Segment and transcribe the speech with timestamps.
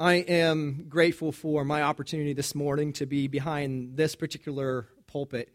[0.00, 5.52] I am grateful for my opportunity this morning to be behind this particular pulpit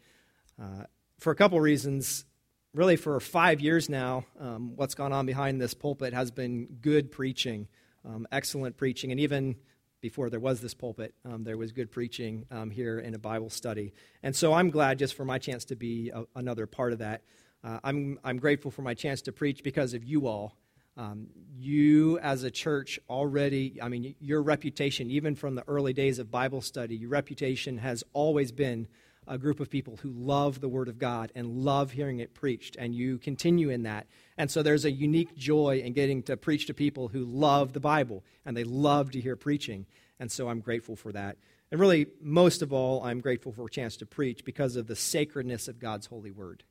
[0.62, 0.84] uh,
[1.18, 2.26] for a couple reasons.
[2.74, 7.10] Really, for five years now, um, what's gone on behind this pulpit has been good
[7.10, 7.70] preaching,
[8.04, 9.56] um, excellent preaching, and even
[10.02, 13.50] before there was this pulpit, um, there was good preaching um, here in a Bible
[13.50, 13.94] study.
[14.24, 17.22] And so I'm glad just for my chance to be a, another part of that.
[17.64, 20.58] Uh, I'm, I'm grateful for my chance to preach because of you all.
[20.96, 26.20] Um, you, as a church, already, I mean, your reputation, even from the early days
[26.20, 28.88] of Bible study, your reputation has always been
[29.28, 32.76] a group of people who love the Word of God and love hearing it preached,
[32.78, 34.08] and you continue in that.
[34.38, 37.80] And so there's a unique joy in getting to preach to people who love the
[37.80, 39.86] Bible and they love to hear preaching.
[40.20, 41.38] And so I'm grateful for that.
[41.72, 44.96] And really, most of all, I'm grateful for a chance to preach because of the
[44.96, 46.64] sacredness of God's holy Word.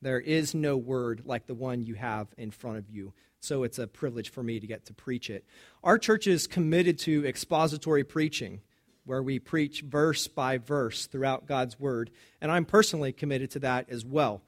[0.00, 3.12] There is no word like the one you have in front of you.
[3.40, 5.44] So it's a privilege for me to get to preach it.
[5.82, 8.60] Our church is committed to expository preaching,
[9.04, 12.10] where we preach verse by verse throughout God's word.
[12.40, 14.42] And I'm personally committed to that as well.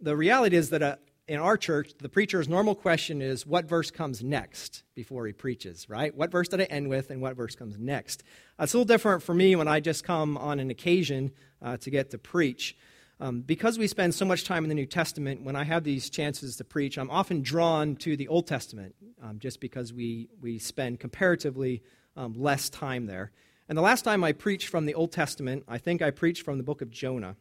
[0.00, 0.96] The reality is that uh,
[1.28, 5.88] in our church, the preacher's normal question is what verse comes next before he preaches,
[5.88, 6.14] right?
[6.14, 8.22] What verse did I end with and what verse comes next?
[8.60, 11.90] It's a little different for me when I just come on an occasion uh, to
[11.90, 12.76] get to preach.
[13.18, 16.10] Um, because we spend so much time in the New Testament, when I have these
[16.10, 20.58] chances to preach, I'm often drawn to the Old Testament um, just because we, we
[20.58, 21.82] spend comparatively
[22.14, 23.30] um, less time there.
[23.68, 26.58] And the last time I preached from the Old Testament, I think I preached from
[26.58, 27.36] the book of Jonah.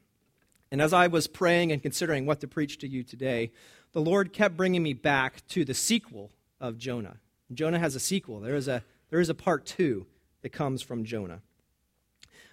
[0.71, 3.51] And as I was praying and considering what to preach to you today,
[3.91, 7.17] the Lord kept bringing me back to the sequel of Jonah.
[7.53, 10.07] Jonah has a sequel, there is a, there is a part two
[10.41, 11.41] that comes from Jonah.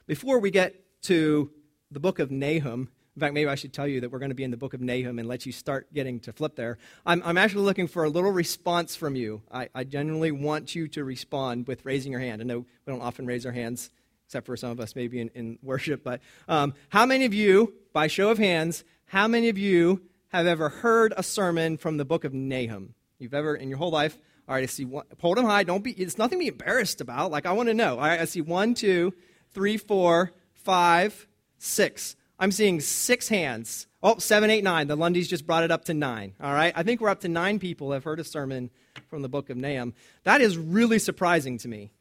[0.06, 1.50] Before we get to
[1.90, 4.34] the book of Nahum, in fact, maybe I should tell you that we're going to
[4.34, 6.78] be in the book of Nahum and let you start getting to flip there.
[7.04, 9.42] I'm, I'm actually looking for a little response from you.
[9.52, 12.40] I, I genuinely want you to respond with raising your hand.
[12.40, 13.90] I know we don't often raise our hands,
[14.26, 17.74] except for some of us maybe in, in worship, but um, how many of you,
[17.92, 22.06] by show of hands, how many of you have ever heard a sermon from the
[22.06, 22.94] book of Nahum?
[23.18, 24.16] You've ever, in your whole life,
[24.48, 25.64] all right, I see one, hold them high.
[25.64, 27.30] Don't be, it's nothing to be embarrassed about.
[27.30, 27.96] Like, I want to know.
[27.96, 29.12] All right, I see one, two,
[29.52, 31.28] three, four, five,
[31.58, 32.16] six.
[32.38, 33.86] I'm seeing six hands.
[34.02, 34.88] Oh, seven, eight, nine.
[34.88, 36.34] The Lundys just brought it up to nine.
[36.40, 36.72] All right.
[36.74, 38.70] I think we're up to nine people have heard a sermon
[39.08, 39.94] from the book of Nahum.
[40.24, 41.92] That is really surprising to me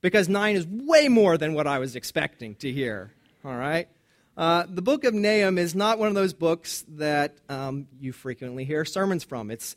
[0.00, 3.12] because nine is way more than what I was expecting to hear.
[3.44, 3.88] All right.
[4.36, 8.64] Uh, the book of Nahum is not one of those books that um, you frequently
[8.64, 9.50] hear sermons from.
[9.50, 9.76] It's,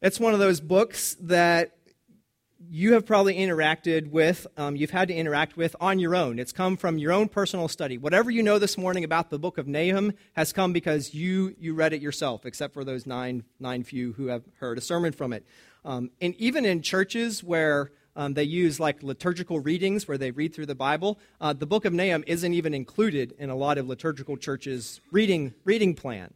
[0.00, 1.76] it's one of those books that
[2.70, 6.38] you have probably interacted with, um, you've had to interact with on your own.
[6.38, 7.98] It's come from your own personal study.
[7.98, 11.74] Whatever you know this morning about the book of Nahum has come because you, you
[11.74, 15.32] read it yourself, except for those nine, nine few who have heard a sermon from
[15.32, 15.46] it.
[15.84, 20.54] Um, and even in churches where um, they use like liturgical readings where they read
[20.54, 23.88] through the Bible, uh, the book of Nahum isn't even included in a lot of
[23.88, 26.32] liturgical churches' reading, reading plan.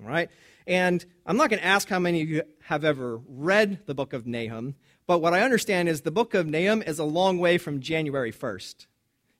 [0.00, 0.30] All right?
[0.66, 4.12] And I'm not going to ask how many of you have ever read the book
[4.12, 4.74] of Nahum,
[5.08, 8.30] but what I understand is the book of Nahum is a long way from January
[8.30, 8.84] 1st.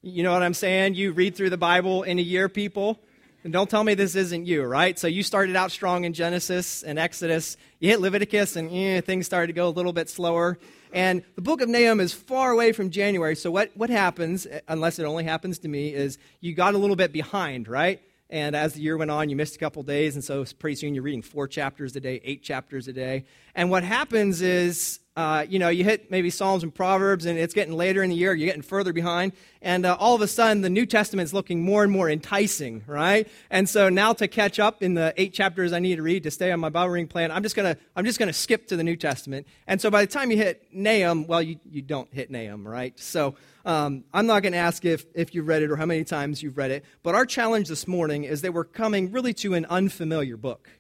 [0.01, 0.95] You know what I'm saying?
[0.95, 2.99] You read through the Bible in a year, people.
[3.45, 4.99] And don't tell me this isn't you, right?
[4.99, 7.59] So you started out strong in Genesis and Exodus.
[7.81, 10.59] You hit Leviticus, and eh, things started to go a little bit slower.
[10.91, 13.37] And the book of Nahum is far away from January.
[13.37, 16.97] So what, what happens, unless it only happens to me, is you got a little
[16.97, 18.01] bit behind, right?
[18.31, 20.95] And as the year went on, you missed a couple days, and so pretty soon
[20.95, 23.25] you're reading four chapters a day, eight chapters a day.
[23.55, 27.53] And what happens is, uh, you know, you hit maybe Psalms and Proverbs, and it's
[27.53, 30.63] getting later in the year, you're getting further behind, and uh, all of a sudden
[30.63, 33.27] the New Testament is looking more and more enticing, right?
[33.51, 36.31] And so now to catch up in the eight chapters I need to read to
[36.31, 38.85] stay on my Bible reading plan, I'm just gonna I'm just gonna skip to the
[38.85, 39.49] New Testament.
[39.67, 42.97] And so by the time you hit Nahum, well, you you don't hit Nahum, right?
[43.01, 46.05] So um, I'm not going to ask if, if you've read it or how many
[46.05, 49.53] times you've read it, but our challenge this morning is that we're coming really to
[49.55, 50.71] an unfamiliar book.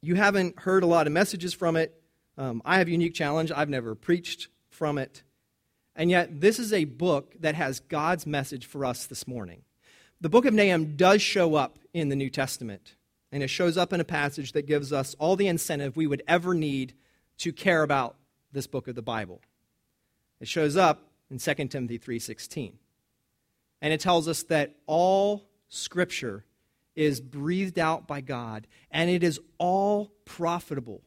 [0.00, 2.01] You haven't heard a lot of messages from it.
[2.38, 3.52] Um, I have a unique challenge.
[3.52, 5.22] I've never preached from it.
[5.94, 9.62] And yet, this is a book that has God's message for us this morning.
[10.20, 12.94] The book of Nahum does show up in the New Testament,
[13.30, 16.22] and it shows up in a passage that gives us all the incentive we would
[16.26, 16.94] ever need
[17.38, 18.16] to care about
[18.52, 19.40] this book of the Bible.
[20.40, 22.78] It shows up in 2 Timothy 3:16.
[23.80, 26.44] And it tells us that all scripture
[26.94, 31.02] is breathed out by God and it is all profitable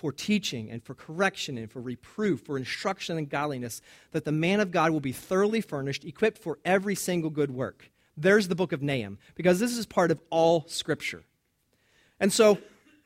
[0.00, 3.82] for teaching and for correction and for reproof, for instruction in godliness,
[4.12, 7.90] that the man of God will be thoroughly furnished, equipped for every single good work.
[8.16, 11.22] There's the book of Nahum, because this is part of all Scripture.
[12.18, 12.56] And so,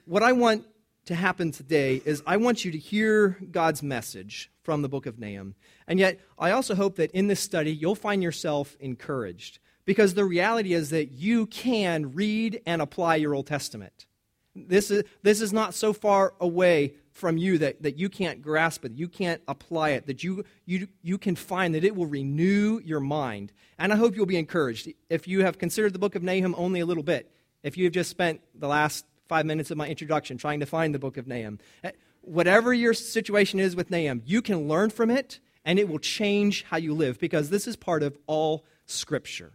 [0.05, 0.67] what I want
[1.07, 5.19] to happen today is I want you to hear God's message from the book of
[5.19, 5.57] Nahum.
[5.89, 10.25] And yet, I also hope that in this study, you'll find yourself encouraged because the
[10.25, 14.07] reality is that you can read and apply your Old Testament.
[14.55, 18.85] This is, this is not so far away from you that, that you can't grasp
[18.85, 22.81] it, you can't apply it, that you, you, you can find that it will renew
[22.85, 23.53] your mind.
[23.79, 24.93] And I hope you'll be encouraged.
[25.09, 27.31] If you have considered the book of Nahum only a little bit,
[27.63, 30.95] if you have just spent the last five minutes of my introduction trying to find
[30.95, 35.11] the book of Nahum, eh, whatever your situation is with Nahum, you can learn from
[35.11, 39.53] it and it will change how you live because this is part of all Scripture.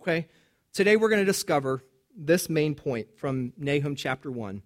[0.00, 0.26] Okay?
[0.72, 1.82] Today we're going to discover
[2.18, 4.62] this main point from Nahum chapter 1.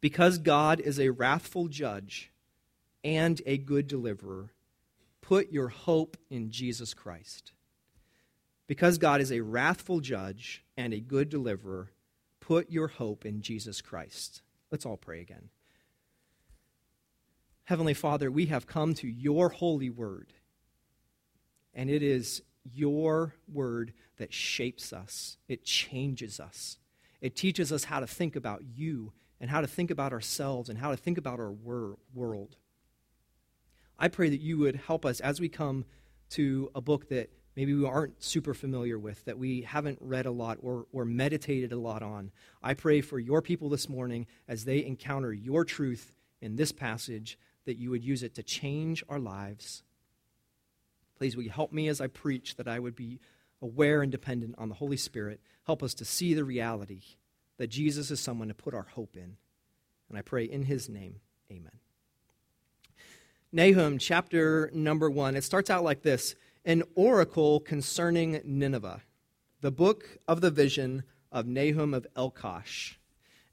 [0.00, 2.30] Because God is a wrathful judge
[3.02, 4.52] and a good deliverer,
[5.22, 7.52] put your hope in Jesus Christ.
[8.66, 11.90] Because God is a wrathful judge and a good deliverer,
[12.40, 14.42] put your hope in Jesus Christ.
[14.70, 15.48] Let's all pray again.
[17.64, 20.32] Heavenly Father, we have come to your holy word,
[21.74, 26.78] and it is your word that shapes us, it changes us.
[27.20, 30.78] It teaches us how to think about you and how to think about ourselves and
[30.78, 32.54] how to think about our wor- world.
[33.98, 35.84] I pray that you would help us as we come
[36.30, 40.30] to a book that maybe we aren't super familiar with, that we haven't read a
[40.30, 42.30] lot or, or meditated a lot on.
[42.62, 47.40] I pray for your people this morning as they encounter your truth in this passage,
[47.64, 49.82] that you would use it to change our lives
[51.22, 53.20] Please, will you help me as I preach that I would be
[53.62, 55.40] aware and dependent on the Holy Spirit?
[55.64, 57.00] Help us to see the reality
[57.56, 59.36] that Jesus is someone to put our hope in.
[60.08, 61.20] And I pray in his name,
[61.50, 61.78] amen.
[63.52, 69.02] Nahum, chapter number one, it starts out like this An oracle concerning Nineveh,
[69.60, 72.96] the book of the vision of Nahum of Elkosh.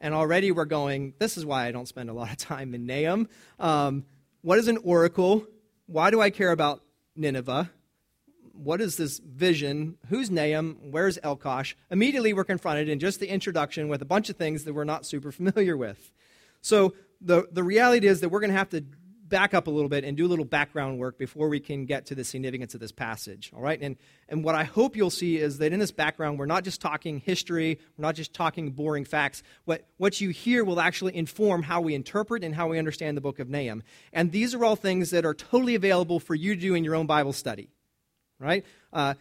[0.01, 2.85] And already we're going, this is why I don't spend a lot of time in
[2.85, 3.29] Nahum.
[3.59, 4.05] Um,
[4.41, 5.45] what is an oracle?
[5.85, 6.81] Why do I care about
[7.19, 7.69] Nineveh.
[8.61, 9.97] What is this vision?
[10.09, 10.77] Who's Nahum?
[10.91, 11.75] Where's Elkosh?
[11.89, 15.05] Immediately, we're confronted in just the introduction with a bunch of things that we're not
[15.05, 16.11] super familiar with.
[16.61, 18.83] So, the, the reality is that we're going to have to
[19.29, 22.07] back up a little bit and do a little background work before we can get
[22.07, 23.51] to the significance of this passage.
[23.55, 23.79] All right?
[23.81, 23.95] And,
[24.27, 27.19] and what I hope you'll see is that in this background, we're not just talking
[27.19, 29.41] history, we're not just talking boring facts.
[29.65, 33.21] What, what you hear will actually inform how we interpret and how we understand the
[33.21, 33.83] book of Nahum.
[34.11, 36.95] And these are all things that are totally available for you to do in your
[36.95, 37.69] own Bible study.
[38.39, 38.65] Right?
[38.93, 39.15] Uh,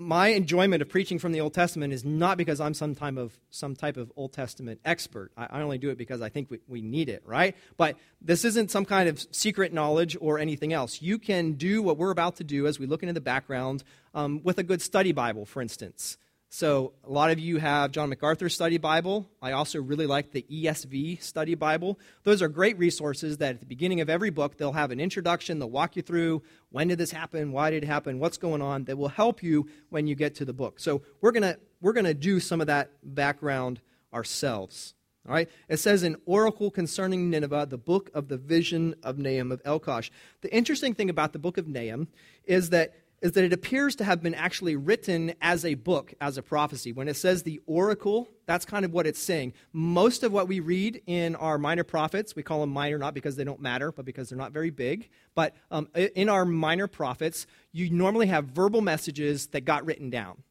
[0.00, 3.36] my enjoyment of preaching from the Old Testament is not because I'm some type of
[3.50, 5.32] some type of Old Testament expert.
[5.36, 7.56] I, I only do it because I think we, we need it, right?
[7.76, 11.02] But this isn't some kind of secret knowledge or anything else.
[11.02, 13.82] You can do what we're about to do as we look into the background
[14.14, 16.16] um, with a good study Bible, for instance.
[16.50, 19.28] So, a lot of you have John MacArthur's study Bible.
[19.42, 21.98] I also really like the ESV study Bible.
[22.22, 25.58] Those are great resources that at the beginning of every book, they'll have an introduction.
[25.58, 28.84] They'll walk you through when did this happen, why did it happen, what's going on,
[28.84, 30.80] that will help you when you get to the book.
[30.80, 33.82] So, we're going to we're going to do some of that background
[34.14, 34.94] ourselves.
[35.28, 35.50] All right?
[35.68, 40.08] It says in Oracle Concerning Nineveh, the book of the vision of Nahum of Elkosh.
[40.40, 42.08] The interesting thing about the book of Nahum
[42.46, 46.38] is that is that it appears to have been actually written as a book, as
[46.38, 46.92] a prophecy.
[46.92, 49.54] When it says the oracle, that's kind of what it's saying.
[49.72, 53.36] Most of what we read in our minor prophets, we call them minor not because
[53.36, 55.08] they don't matter, but because they're not very big.
[55.34, 60.42] But um, in our minor prophets, you normally have verbal messages that got written down.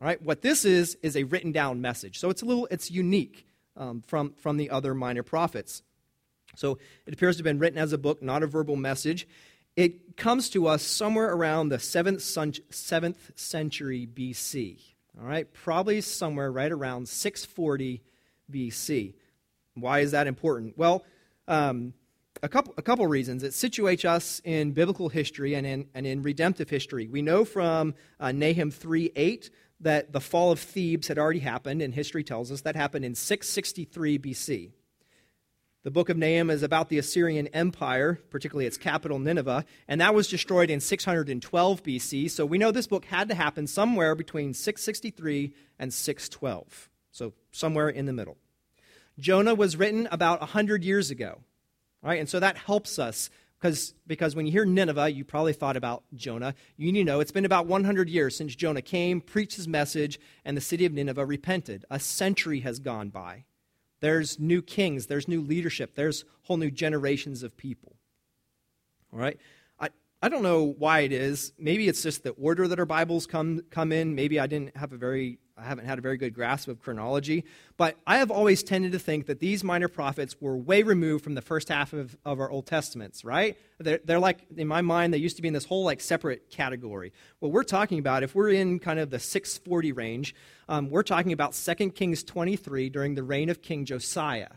[0.00, 2.18] All right, what this is is a written down message.
[2.18, 5.82] So it's a little, it's unique um, from from the other minor prophets.
[6.56, 9.26] So it appears to have been written as a book, not a verbal message.
[9.76, 12.18] It comes to us somewhere around the 7th,
[12.70, 14.78] 7th century BC.
[15.20, 18.02] All right, probably somewhere right around 640
[18.50, 19.14] BC.
[19.74, 20.78] Why is that important?
[20.78, 21.04] Well,
[21.48, 21.94] um,
[22.42, 23.42] a couple, a couple reasons.
[23.42, 27.08] It situates us in biblical history and in, and in redemptive history.
[27.08, 29.50] We know from uh, Nahum 3 8
[29.80, 33.14] that the fall of Thebes had already happened, and history tells us that happened in
[33.14, 34.72] 663 BC.
[35.84, 40.14] The book of Nahum is about the Assyrian Empire, particularly its capital, Nineveh, and that
[40.14, 42.30] was destroyed in 612 BC.
[42.30, 46.88] So we know this book had to happen somewhere between 663 and 612.
[47.12, 48.38] So somewhere in the middle.
[49.18, 51.40] Jonah was written about 100 years ago,
[52.02, 52.18] right?
[52.18, 53.28] And so that helps us
[53.60, 56.54] because, because when you hear Nineveh, you probably thought about Jonah.
[56.78, 60.18] You need to know it's been about 100 years since Jonah came, preached his message,
[60.46, 61.84] and the city of Nineveh repented.
[61.90, 63.44] A century has gone by.
[64.04, 67.96] There's new kings, there's new leadership, there's whole new generations of people.
[69.10, 69.38] All right?
[69.80, 69.88] I,
[70.20, 71.54] I don't know why it is.
[71.58, 74.14] Maybe it's just the order that our Bibles come, come in.
[74.14, 77.44] Maybe I didn't have a very I haven't had a very good grasp of chronology,
[77.76, 81.34] but I have always tended to think that these minor prophets were way removed from
[81.34, 83.56] the first half of, of our Old Testaments, right?
[83.78, 86.50] They're, they're like, in my mind, they used to be in this whole like separate
[86.50, 87.12] category.
[87.38, 90.34] What we're talking about, if we're in kind of the 640 range,
[90.68, 94.48] um, we're talking about 2 Kings 23 during the reign of King Josiah,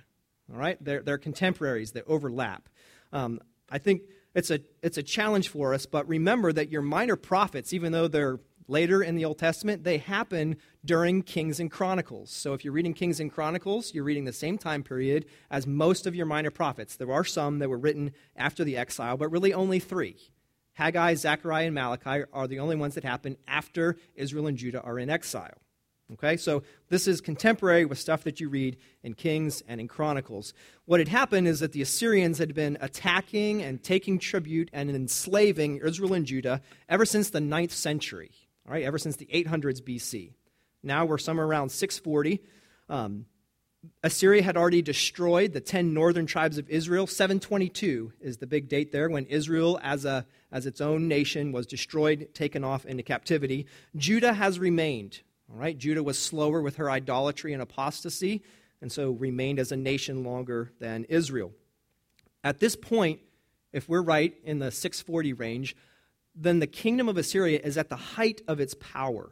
[0.52, 0.84] all right?
[0.84, 2.70] They're, they're contemporaries that overlap.
[3.14, 3.40] Um,
[3.70, 4.02] I think
[4.34, 8.08] it's a, it's a challenge for us, but remember that your minor prophets, even though
[8.08, 12.32] they're later in the Old Testament, they happen during Kings and Chronicles.
[12.32, 16.06] So if you're reading Kings and Chronicles, you're reading the same time period as most
[16.06, 16.96] of your minor prophets.
[16.96, 20.18] There are some that were written after the exile, but really only three.
[20.74, 25.00] Haggai, Zechariah, and Malachi are the only ones that happen after Israel and Judah are
[25.00, 25.58] in exile.
[26.14, 30.54] Okay, so this is contemporary with stuff that you read in Kings and in Chronicles.
[30.86, 35.82] What had happened is that the Assyrians had been attacking and taking tribute and enslaving
[35.84, 40.34] Israel and Judah ever since the ninth century all right, ever since the 800s BC.
[40.84, 42.42] Now we're somewhere around 640.
[42.90, 43.26] Um,
[44.04, 47.08] Assyria had already destroyed the 10 northern tribes of Israel.
[47.08, 51.66] 722 is the big date there when Israel, as, a, as its own nation, was
[51.66, 53.68] destroyed, taken off into captivity.
[53.96, 55.22] Judah has remained.
[55.50, 58.44] All right, Judah was slower with her idolatry and apostasy,
[58.82, 61.54] and so remained as a nation longer than Israel.
[62.44, 63.22] At this point,
[63.72, 65.76] if we're right in the 640 range,
[66.38, 69.32] then the kingdom of Assyria is at the height of its power.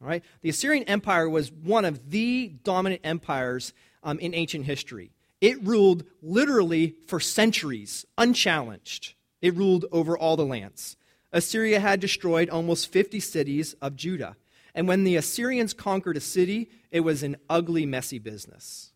[0.00, 0.24] All right?
[0.42, 5.10] The Assyrian Empire was one of the dominant empires um, in ancient history.
[5.40, 9.14] It ruled literally for centuries, unchallenged.
[9.42, 10.96] It ruled over all the lands.
[11.32, 14.36] Assyria had destroyed almost 50 cities of Judah.
[14.74, 18.92] And when the Assyrians conquered a city, it was an ugly, messy business.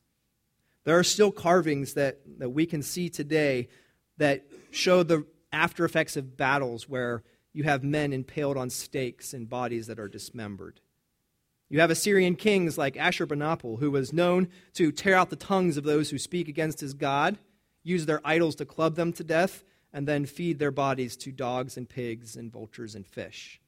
[0.84, 3.68] There are still carvings that, that we can see today
[4.16, 9.48] that show the after effects of battles where you have men impaled on stakes and
[9.48, 10.80] bodies that are dismembered.
[11.68, 15.84] You have Assyrian kings like Ashurbanipal, who was known to tear out the tongues of
[15.84, 17.38] those who speak against his God,
[17.82, 21.76] use their idols to club them to death, and then feed their bodies to dogs
[21.76, 23.60] and pigs and vultures and fish.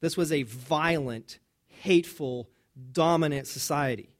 [0.00, 2.48] This was a violent, hateful,
[2.92, 4.10] dominant society.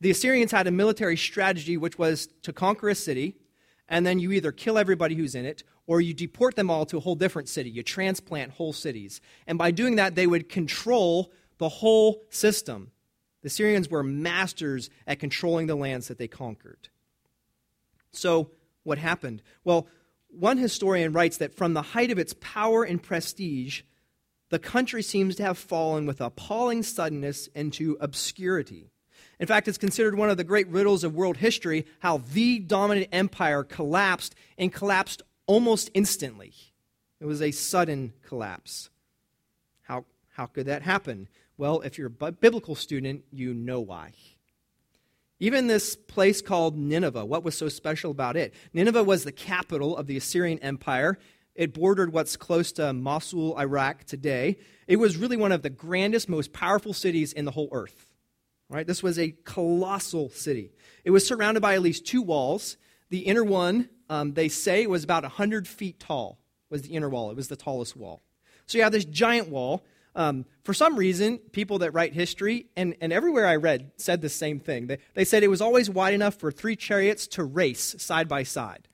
[0.00, 3.36] The Assyrians had a military strategy which was to conquer a city,
[3.88, 6.96] and then you either kill everybody who's in it or you deport them all to
[6.96, 7.70] a whole different city.
[7.70, 9.20] You transplant whole cities.
[9.46, 12.90] And by doing that, they would control the whole system.
[13.42, 16.88] The Assyrians were masters at controlling the lands that they conquered.
[18.10, 18.50] So,
[18.82, 19.42] what happened?
[19.64, 19.88] Well,
[20.28, 23.82] one historian writes that from the height of its power and prestige,
[24.48, 28.90] the country seems to have fallen with appalling suddenness into obscurity.
[29.38, 33.08] In fact, it's considered one of the great riddles of world history how the dominant
[33.12, 36.52] empire collapsed and collapsed almost instantly.
[37.20, 38.90] It was a sudden collapse.
[39.82, 41.28] How, how could that happen?
[41.56, 44.12] Well, if you're a biblical student, you know why.
[45.38, 48.54] Even this place called Nineveh, what was so special about it?
[48.72, 51.18] Nineveh was the capital of the Assyrian Empire.
[51.54, 54.58] It bordered what's close to Mosul, Iraq today.
[54.86, 58.14] It was really one of the grandest, most powerful cities in the whole earth.
[58.68, 58.86] Right?
[58.86, 60.72] This was a colossal city.
[61.04, 62.76] It was surrounded by at least two walls.
[63.10, 66.38] The inner one um, they say it was about 100 feet tall,
[66.70, 67.30] was the inner wall.
[67.30, 68.22] It was the tallest wall.
[68.66, 69.84] So you have this giant wall.
[70.14, 74.30] Um, for some reason, people that write history, and, and everywhere I read, said the
[74.30, 74.86] same thing.
[74.86, 78.42] They, they said it was always wide enough for three chariots to race side by
[78.42, 78.88] side.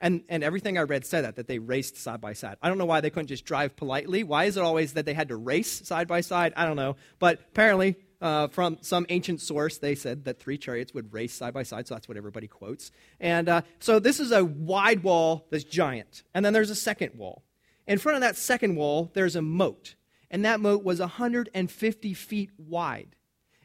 [0.00, 2.56] And, and everything I read said that, that they raced side by side.
[2.62, 4.24] I don't know why they couldn't just drive politely.
[4.24, 6.52] Why is it always that they had to race side by side?
[6.56, 6.96] I don't know.
[7.18, 11.54] But apparently, uh, from some ancient source, they said that three chariots would race side
[11.54, 12.90] by side, so that's what everybody quotes.
[13.20, 16.22] And uh, so this is a wide wall that's giant.
[16.34, 17.42] And then there's a second wall.
[17.86, 19.94] In front of that second wall, there's a moat.
[20.30, 23.14] And that moat was 150 feet wide.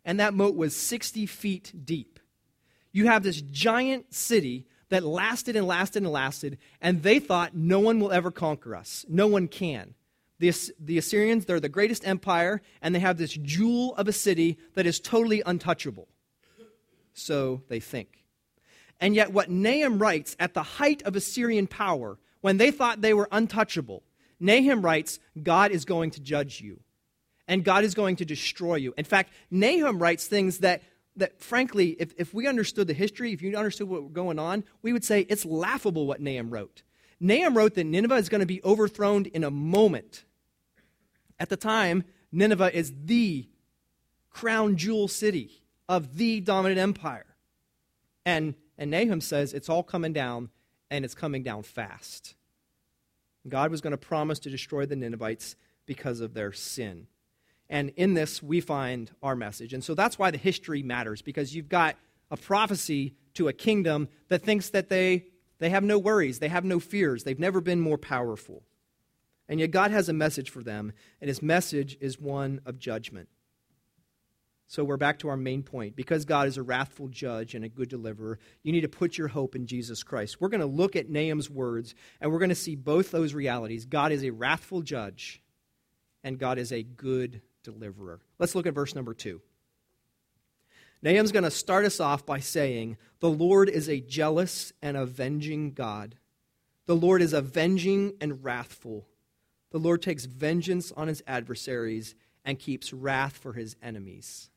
[0.06, 2.20] And that moat was 60 feet deep.
[2.92, 7.80] You have this giant city that lasted and lasted and lasted, and they thought no
[7.80, 9.06] one will ever conquer us.
[9.08, 9.96] No one can.
[10.42, 14.58] The, the Assyrians, they're the greatest empire, and they have this jewel of a city
[14.74, 16.08] that is totally untouchable.
[17.14, 18.24] So they think.
[19.00, 23.14] And yet, what Nahum writes at the height of Assyrian power, when they thought they
[23.14, 24.02] were untouchable,
[24.40, 26.80] Nahum writes, God is going to judge you,
[27.48, 28.96] and God is going to destroy you.
[28.98, 30.82] In fact, Nahum writes things that,
[31.18, 34.64] that frankly, if, if we understood the history, if you understood what was going on,
[34.82, 36.82] we would say it's laughable what Nahum wrote.
[37.20, 40.24] Nahum wrote that Nineveh is going to be overthrown in a moment.
[41.42, 43.50] At the time, Nineveh is the
[44.30, 47.26] crown jewel city of the dominant empire.
[48.28, 50.52] And, and Nahum says it's all coming down,
[50.92, 52.36] and it's coming down fast.
[53.48, 55.56] God was going to promise to destroy the Ninevites
[55.88, 57.08] because of their sin.
[57.72, 59.74] And in this, we find our message.
[59.74, 61.96] And so that's why the history matters, because you've got
[62.30, 65.26] a prophecy to a kingdom that thinks that they,
[65.58, 68.62] they have no worries, they have no fears, they've never been more powerful.
[69.52, 73.28] And yet, God has a message for them, and his message is one of judgment.
[74.66, 75.98] So we're back to our main point.
[75.98, 79.28] Because God is a wrathful judge and a good deliverer, you need to put your
[79.28, 80.40] hope in Jesus Christ.
[80.40, 83.86] We're going to look at Nahum's words, and we're going to see both those realities.
[83.86, 85.44] God is a wrathful judge,
[86.24, 88.22] and God is a good deliverer.
[88.40, 89.42] Let's look at verse number two.
[91.04, 95.74] Nahum's going to start us off by saying, The Lord is a jealous and avenging
[95.74, 96.16] God.
[96.86, 99.10] The Lord is avenging and wrathful.
[99.72, 104.50] The Lord takes vengeance on his adversaries and keeps wrath for his enemies.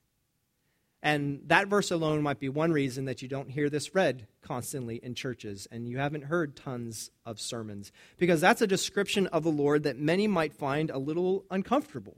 [1.02, 4.96] And that verse alone might be one reason that you don't hear this read constantly
[4.96, 9.50] in churches and you haven't heard tons of sermons, because that's a description of the
[9.50, 12.16] Lord that many might find a little uncomfortable.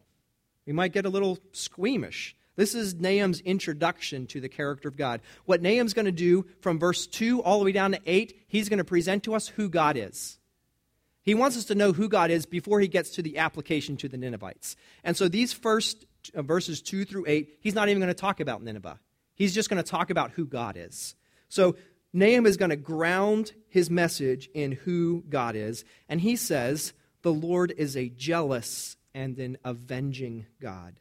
[0.66, 2.36] We might get a little squeamish.
[2.54, 5.20] This is Nahum's introduction to the character of God.
[5.46, 8.68] What Nahum's going to do from verse 2 all the way down to 8, he's
[8.68, 10.38] going to present to us who God is.
[11.26, 14.08] He wants us to know who God is before he gets to the application to
[14.08, 14.76] the Ninevites.
[15.02, 16.06] And so these first
[16.36, 19.00] uh, verses 2 through 8, he's not even going to talk about Nineveh.
[19.34, 21.16] He's just going to talk about who God is.
[21.48, 21.74] So
[22.12, 25.84] Nahum is going to ground his message in who God is.
[26.08, 26.92] And he says,
[27.22, 31.00] The Lord is a jealous and an avenging God.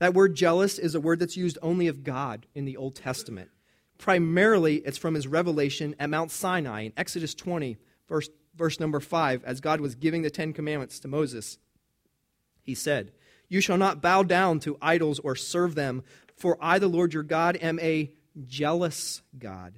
[0.00, 3.50] That word jealous is a word that's used only of God in the Old Testament.
[3.96, 7.76] Primarily, it's from his revelation at Mount Sinai in Exodus 20,
[8.08, 11.58] verse verse number 5, as God was giving the Ten Commandments to Moses,
[12.62, 13.12] he said,
[13.48, 16.02] You shall not bow down to idols or serve them,
[16.36, 18.10] for I, the Lord your God, am a
[18.46, 19.74] jealous God,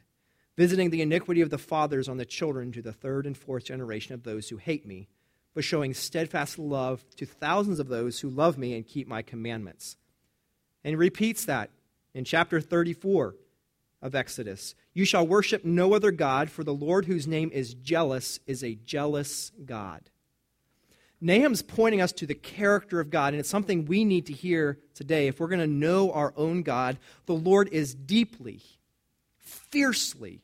[0.57, 4.15] visiting the iniquity of the fathers on the children to the third and fourth generation
[4.15, 5.09] of those who hate me,
[5.55, 9.97] but showing steadfast love to thousands of those who love me and keep my commandments.
[10.83, 11.71] And he repeats that
[12.13, 13.35] in chapter 34
[14.05, 14.75] of Exodus.
[14.93, 18.75] You shall worship no other God, for the Lord whose name is jealous is a
[18.75, 20.03] jealous God.
[21.23, 24.79] Nahum's pointing us to the character of God, and it's something we need to hear
[24.95, 25.27] today.
[25.27, 28.61] If we're going to know our own God, the Lord is deeply,
[29.39, 30.43] fiercely,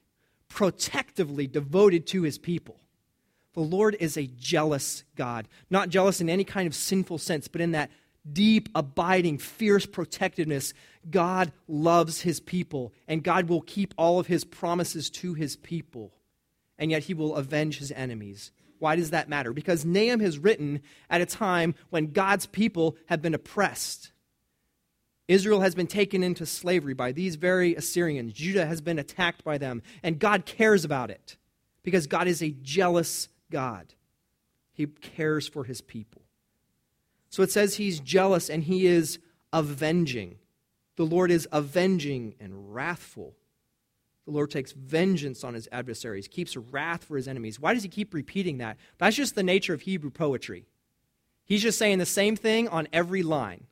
[0.49, 2.81] protectively devoted to his people.
[3.53, 7.61] The Lord is a jealous God, not jealous in any kind of sinful sense, but
[7.61, 7.90] in that
[8.30, 10.74] deep, abiding, fierce protectiveness,
[11.11, 16.12] God loves his people, and God will keep all of his promises to his people,
[16.78, 18.52] and yet he will avenge his enemies.
[18.78, 19.52] Why does that matter?
[19.52, 24.12] Because Nahum has written at a time when God's people have been oppressed.
[25.28, 28.33] Israel has been taken into slavery by these very Assyrians.
[28.33, 31.37] Judah has been attacked by them, and God cares about it
[31.83, 33.94] because God is a jealous God.
[34.72, 36.22] He cares for his people.
[37.31, 39.19] So it says he's jealous and he is
[39.53, 40.37] avenging.
[40.97, 43.35] The Lord is avenging and wrathful.
[44.27, 47.59] The Lord takes vengeance on his adversaries, keeps wrath for his enemies.
[47.59, 48.77] Why does he keep repeating that?
[48.99, 50.66] That's just the nature of Hebrew poetry.
[51.45, 53.66] He's just saying the same thing on every line.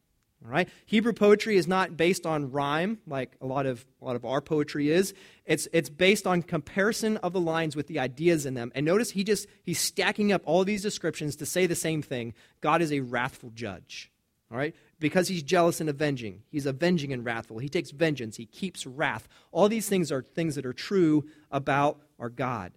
[0.44, 0.68] All right?
[0.86, 4.40] Hebrew poetry is not based on rhyme like a lot of a lot of our
[4.40, 5.12] poetry is.
[5.44, 8.70] It's it's based on comparison of the lines with the ideas in them.
[8.74, 12.34] And notice he just he's stacking up all these descriptions to say the same thing.
[12.60, 14.12] God is a wrathful judge.
[14.50, 14.74] All right?
[14.98, 16.42] Because he's jealous and avenging.
[16.50, 17.58] He's avenging and wrathful.
[17.58, 18.36] He takes vengeance.
[18.36, 19.28] He keeps wrath.
[19.52, 22.72] All these things are things that are true about our God.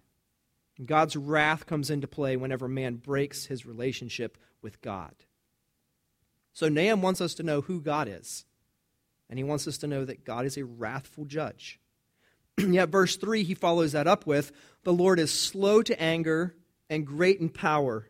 [0.84, 5.14] God's wrath comes into play whenever man breaks his relationship with God.
[6.52, 8.44] So Nahum wants us to know who God is.
[9.28, 11.80] And he wants us to know that God is a wrathful judge.
[12.58, 14.52] Yet, verse 3, he follows that up with
[14.84, 16.54] The Lord is slow to anger
[16.90, 18.06] and great in power,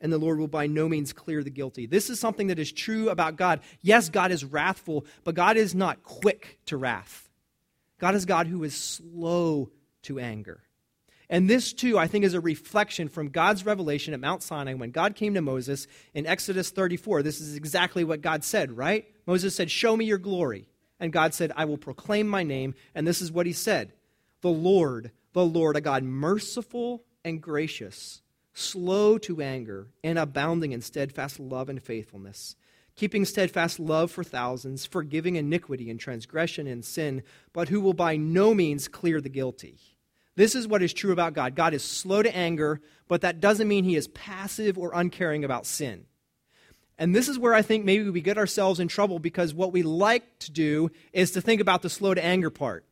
[0.00, 1.86] and the Lord will by no means clear the guilty.
[1.86, 3.60] This is something that is true about God.
[3.82, 7.30] Yes, God is wrathful, but God is not quick to wrath.
[8.00, 9.70] God is God who is slow
[10.02, 10.63] to anger.
[11.30, 14.90] And this, too, I think, is a reflection from God's revelation at Mount Sinai when
[14.90, 17.22] God came to Moses in Exodus 34.
[17.22, 19.06] This is exactly what God said, right?
[19.26, 20.68] Moses said, Show me your glory.
[21.00, 22.74] And God said, I will proclaim my name.
[22.94, 23.92] And this is what he said
[24.42, 28.20] The Lord, the Lord, a God merciful and gracious,
[28.52, 32.54] slow to anger, and abounding in steadfast love and faithfulness,
[32.96, 37.22] keeping steadfast love for thousands, forgiving iniquity and transgression and sin,
[37.54, 39.93] but who will by no means clear the guilty
[40.36, 41.54] this is what is true about God.
[41.54, 45.66] God is slow to anger, but that doesn't mean he is passive or uncaring about
[45.66, 46.06] sin.
[46.98, 49.82] And this is where I think maybe we get ourselves in trouble because what we
[49.82, 52.84] like to do is to think about the slow to anger part.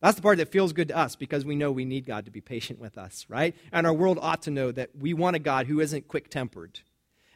[0.00, 2.30] That's the part that feels good to us because we know we need God to
[2.30, 3.54] be patient with us, right?
[3.70, 6.80] And our world ought to know that we want a God who isn't quick tempered.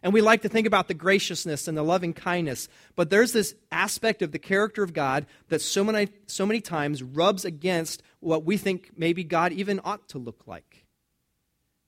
[0.05, 3.55] And we like to think about the graciousness and the loving kindness, but there's this
[3.73, 8.45] aspect of the character of God that so many, so many times rubs against what
[8.45, 10.85] we think maybe God even ought to look like.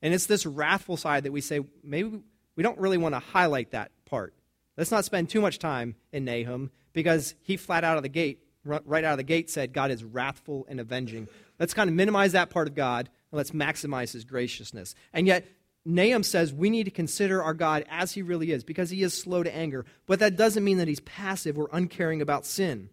[0.01, 2.19] And it's this wrathful side that we say, maybe
[2.55, 4.33] we don't really want to highlight that part.
[4.77, 8.39] Let's not spend too much time in Nahum because he flat out of the gate
[8.67, 11.27] right out of the gate said God is wrathful and avenging.
[11.59, 14.93] Let's kind of minimize that part of God and let's maximize his graciousness.
[15.13, 15.45] And yet,
[15.87, 19.13] Nahum says we need to consider our God as he really is because he is
[19.13, 19.85] slow to anger.
[20.05, 22.89] But that doesn't mean that he's passive or uncaring about sin.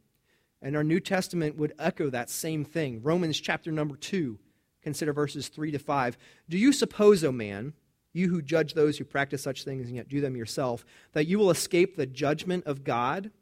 [0.63, 3.03] And our New Testament would echo that same thing.
[3.03, 4.39] Romans chapter number 2,
[4.81, 6.17] consider verses 3 to 5.
[6.49, 7.73] Do you suppose, O man,
[8.13, 11.39] you who judge those who practice such things and yet do them yourself, that you
[11.39, 13.33] will escape the judgment of God?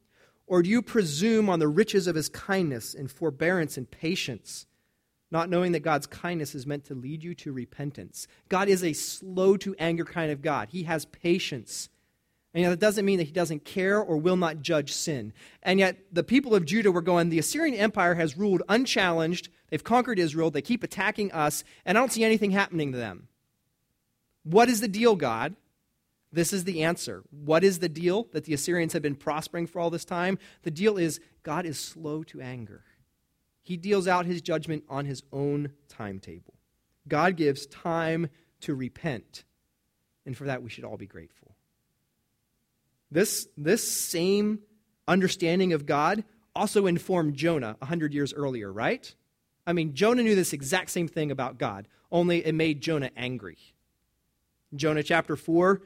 [0.46, 4.66] Or do you presume on the riches of his kindness and forbearance and patience,
[5.32, 8.28] not knowing that God's kindness is meant to lead you to repentance?
[8.48, 10.68] God is a slow to anger kind of God.
[10.70, 11.88] He has patience.
[12.54, 15.32] And yet, that doesn't mean that he doesn't care or will not judge sin.
[15.62, 19.48] And yet, the people of Judah were going, the Assyrian Empire has ruled unchallenged.
[19.70, 20.50] They've conquered Israel.
[20.50, 23.28] They keep attacking us, and I don't see anything happening to them.
[24.44, 25.56] What is the deal, God?
[26.30, 27.22] This is the answer.
[27.30, 30.38] What is the deal that the Assyrians have been prospering for all this time?
[30.62, 32.84] The deal is God is slow to anger.
[33.62, 36.54] He deals out his judgment on his own timetable.
[37.08, 38.28] God gives time
[38.62, 39.44] to repent.
[40.26, 41.54] And for that, we should all be grateful.
[43.10, 44.60] This, this same
[45.06, 49.14] understanding of God also informed Jonah 100 years earlier, right?
[49.66, 53.58] I mean, Jonah knew this exact same thing about God, only it made Jonah angry.
[54.74, 55.82] Jonah chapter 4,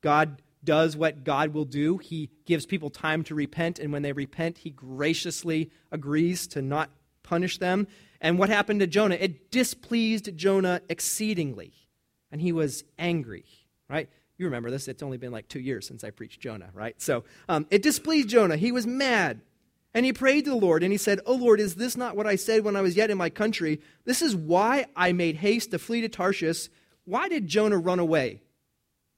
[0.00, 1.98] God does what God will do.
[1.98, 6.90] He gives people time to repent, and when they repent, he graciously agrees to not
[7.30, 7.86] punish them.
[8.20, 9.14] And what happened to Jonah?
[9.14, 11.72] It displeased Jonah exceedingly,
[12.32, 13.46] and he was angry,
[13.88, 14.10] right?
[14.36, 14.88] You remember this.
[14.88, 17.00] It's only been like two years since I preached Jonah, right?
[17.00, 18.56] So um, it displeased Jonah.
[18.56, 19.40] He was mad.
[19.92, 22.26] And he prayed to the Lord, and he said, Oh Lord, is this not what
[22.26, 23.80] I said when I was yet in my country?
[24.04, 26.68] This is why I made haste to flee to Tarshish.
[27.04, 28.42] Why did Jonah run away?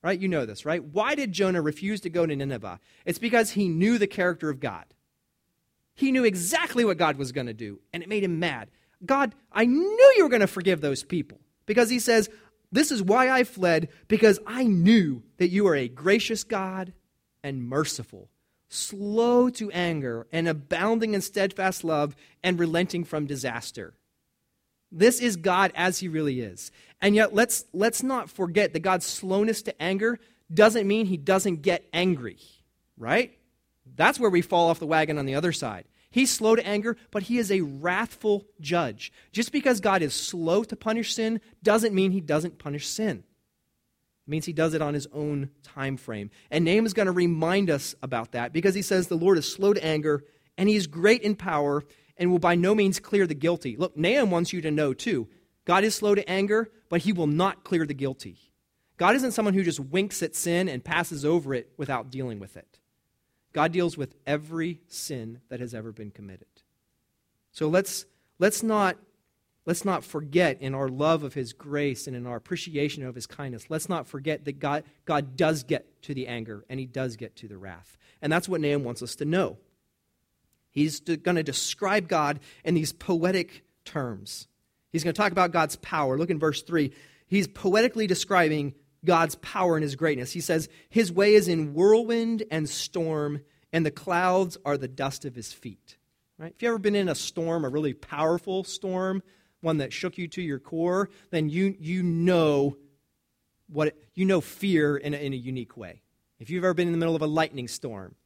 [0.03, 0.19] Right?
[0.19, 0.83] You know this, right?
[0.83, 2.81] Why did Jonah refuse to go to Nineveh?
[3.05, 4.87] It's because he knew the character of God.
[5.95, 8.71] He knew exactly what God was going to do, and it made him mad.
[9.05, 12.31] God, I knew you were going to forgive those people because he says,
[12.71, 16.93] This is why I fled, because I knew that you are a gracious God
[17.43, 18.29] and merciful,
[18.69, 23.95] slow to anger, and abounding in steadfast love, and relenting from disaster.
[24.91, 26.71] This is God as he really is.
[27.01, 30.21] And yet, let's, let's not forget that God's slowness to anger
[30.53, 32.39] doesn't mean he doesn't get angry,
[32.97, 33.39] right?
[33.97, 35.85] That's where we fall off the wagon on the other side.
[36.11, 39.13] He's slow to anger, but he is a wrathful judge.
[39.33, 43.25] Just because God is slow to punish sin doesn't mean he doesn't punish sin.
[44.27, 46.31] It means he does it on his own time frame.
[46.51, 49.51] And Nahum is going to remind us about that because he says the Lord is
[49.51, 50.25] slow to anger
[50.59, 51.83] and he is great in power
[52.19, 53.77] and will by no means clear the guilty.
[53.77, 55.29] Look, Nahum wants you to know too
[55.65, 58.39] God is slow to anger, but he will not clear the guilty.
[58.99, 62.57] God isn't someone who just winks at sin and passes over it without dealing with
[62.57, 62.79] it.
[63.53, 66.47] God deals with every sin that has ever been committed.
[67.53, 68.07] So let's,
[68.39, 68.97] let's, not,
[69.67, 73.27] let's not forget in our love of his grace and in our appreciation of his
[73.27, 77.17] kindness, let's not forget that God, God does get to the anger and he does
[77.17, 77.99] get to the wrath.
[78.23, 79.59] And that's what Nahum wants us to know.
[80.71, 84.49] He's going to describe God in these poetic terms.
[84.91, 86.17] He's going to talk about God's power.
[86.17, 86.93] Look in verse 3.
[87.27, 90.33] He's poetically describing God's power and his greatness.
[90.33, 95.25] He says, His way is in whirlwind and storm, and the clouds are the dust
[95.25, 95.97] of his feet.
[96.39, 96.53] Right?
[96.55, 99.23] If you've ever been in a storm, a really powerful storm,
[99.61, 102.77] one that shook you to your core, then you, you know
[103.69, 106.03] what you know fear in a, in a unique way.
[106.39, 108.17] If you've ever been in the middle of a lightning storm,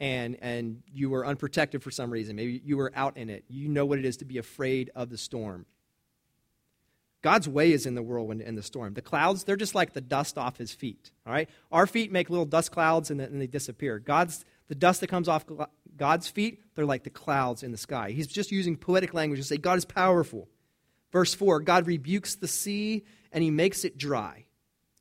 [0.00, 3.68] and and you were unprotected for some reason maybe you were out in it you
[3.68, 5.66] know what it is to be afraid of the storm
[7.22, 8.94] god's way is in the whirlwind and the storm.
[8.94, 11.48] The clouds they're just like the dust off his feet all right?
[11.72, 13.98] Our feet make little dust clouds and then they disappear.
[13.98, 15.44] God's the dust that comes off
[15.96, 18.10] god's feet they're like the clouds in the sky.
[18.10, 20.48] He's just using poetic language to say god is powerful.
[21.12, 24.46] Verse 4 god rebukes the sea and he makes it dry.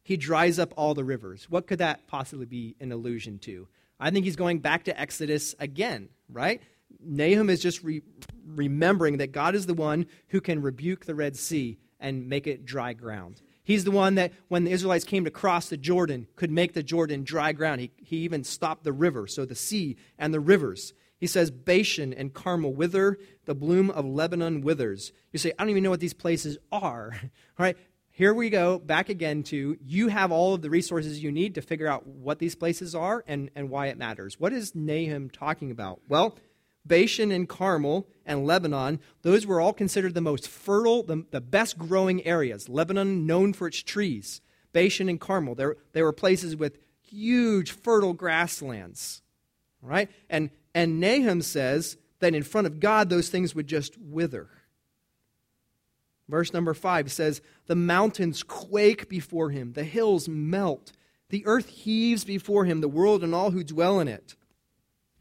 [0.04, 1.50] He dries up all the rivers.
[1.50, 3.68] What could that possibly be an allusion to?
[4.00, 6.62] I think he's going back to Exodus again, right?
[7.00, 8.04] Nahum is just re-
[8.46, 12.66] remembering that God is the one who can rebuke the Red Sea and make it
[12.66, 13.42] dry ground.
[13.64, 16.84] He's the one that, when the Israelites came to cross the Jordan, could make the
[16.84, 17.82] Jordan dry ground.
[17.82, 20.94] He, he even stopped the river, so the sea and the rivers.
[21.20, 25.12] He says, Bashan and Carmel wither, the bloom of Lebanon withers.
[25.34, 27.12] You say, I don't even know what these places are.
[27.22, 27.30] All
[27.60, 27.78] right,
[28.18, 31.62] here we go back again to you have all of the resources you need to
[31.62, 34.40] figure out what these places are and, and why it matters.
[34.40, 36.00] What is Nahum talking about?
[36.08, 36.36] Well,
[36.88, 41.78] Bashan and Carmel and Lebanon, those were all considered the most fertile, the, the best
[41.78, 42.70] growing areas.
[42.70, 44.42] Lebanon, known for its trees.
[44.74, 49.22] Bashan and Carmel, they were places with huge fertile grasslands.
[49.82, 50.10] Right?
[50.30, 54.50] And, and Nahum says that in front of God, those things would just wither.
[56.28, 60.92] Verse number five says, The mountains quake before him, the hills melt,
[61.30, 64.36] the earth heaves before him, the world and all who dwell in it.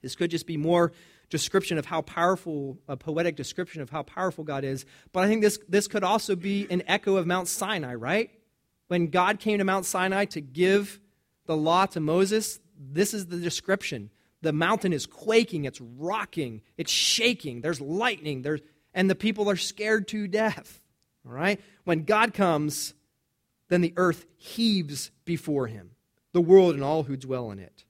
[0.03, 0.93] This could just be more
[1.29, 4.87] description of how powerful, a poetic description of how powerful God is.
[5.13, 8.31] But I think this, this could also be an echo of Mount Sinai, right?
[8.89, 11.01] When God came to Mount Sinai to give
[11.47, 14.11] the law to Moses, this is the description.
[14.43, 18.61] The mountain is quaking, it's rocking, it's shaking, there's lightning, there's,
[18.95, 20.81] and the people are scared to death.
[21.27, 21.61] All right?
[21.85, 22.95] When God comes,
[23.69, 25.91] then the earth heaves before him,
[26.33, 27.86] the world and all who dwell in it.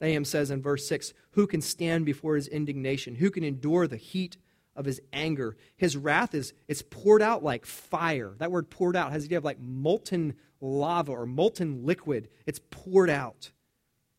[0.00, 3.16] Nahum says in verse 6 Who can stand before his indignation?
[3.16, 4.36] Who can endure the heat
[4.76, 5.56] of his anger?
[5.76, 8.34] His wrath is it's poured out like fire.
[8.38, 12.28] That word poured out has the idea of like molten lava or molten liquid.
[12.46, 13.50] It's poured out.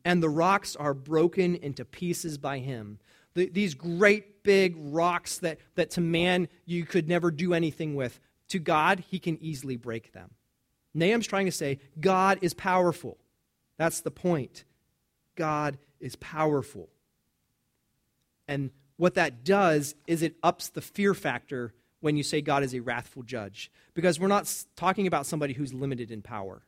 [0.06, 3.00] And the rocks are broken into pieces by him.
[3.34, 8.20] The, these great big rocks that, that to man you could never do anything with,
[8.50, 10.32] to God, he can easily break them.
[10.94, 13.18] Nahum's trying to say God is powerful.
[13.78, 14.64] That's the point.
[15.40, 16.90] God is powerful.
[18.48, 22.76] And what that does is it ups the fear factor when you say God is
[22.76, 23.72] a wrathful judge.
[23.94, 26.62] Because we're not talking about somebody who's limited in power.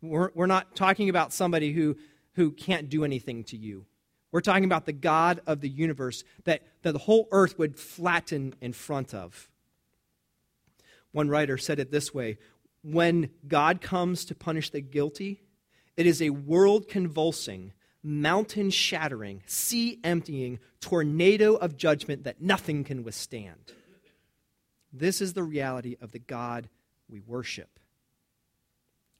[0.00, 1.96] We're, we're not talking about somebody who,
[2.32, 3.84] who can't do anything to you.
[4.32, 8.54] We're talking about the God of the universe that, that the whole earth would flatten
[8.62, 9.50] in front of.
[11.12, 12.38] One writer said it this way
[12.82, 15.42] When God comes to punish the guilty,
[15.98, 23.02] it is a world convulsing, mountain shattering, sea emptying tornado of judgment that nothing can
[23.02, 23.72] withstand.
[24.92, 26.68] This is the reality of the God
[27.08, 27.78] we worship.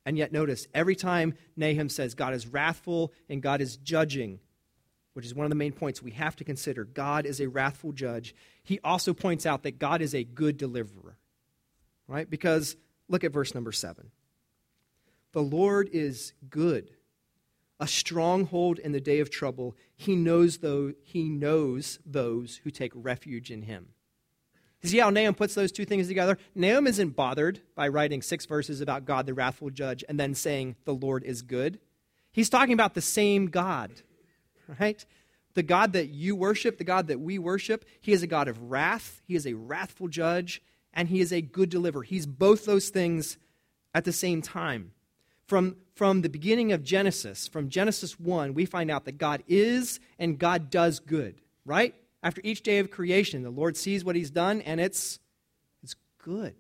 [0.07, 4.41] And yet, notice, every time Nahum says God is wrathful and God is judging,
[5.13, 7.93] which is one of the main points we have to consider, God is a wrathful
[7.93, 11.19] judge, he also points out that God is a good deliverer
[12.09, 12.29] right?
[12.29, 12.77] Because
[13.09, 14.11] look at verse number seven.
[15.33, 16.91] The Lord is good,
[17.81, 19.77] a stronghold in the day of trouble.
[19.97, 23.89] He knows, though, he knows those who take refuge in him.
[24.83, 26.39] See how Nahum puts those two things together?
[26.55, 30.77] Nahum isn't bothered by writing six verses about God, the wrathful judge, and then saying
[30.85, 31.81] the Lord is good.
[32.31, 33.91] He's talking about the same God,
[34.79, 35.05] right?
[35.55, 38.71] The God that you worship, the God that we worship, he is a God of
[38.71, 39.21] wrath.
[39.25, 40.63] He is a wrathful judge
[40.93, 42.05] and he is a good deliverer.
[42.05, 43.39] He's both those things
[43.95, 44.93] at the same time.
[45.49, 49.99] From, from the beginning of Genesis, from Genesis 1, we find out that God is
[50.19, 51.95] and God does good, right?
[52.23, 55.19] After each day of creation, the Lord sees what he's done and it's,
[55.83, 56.55] it's good.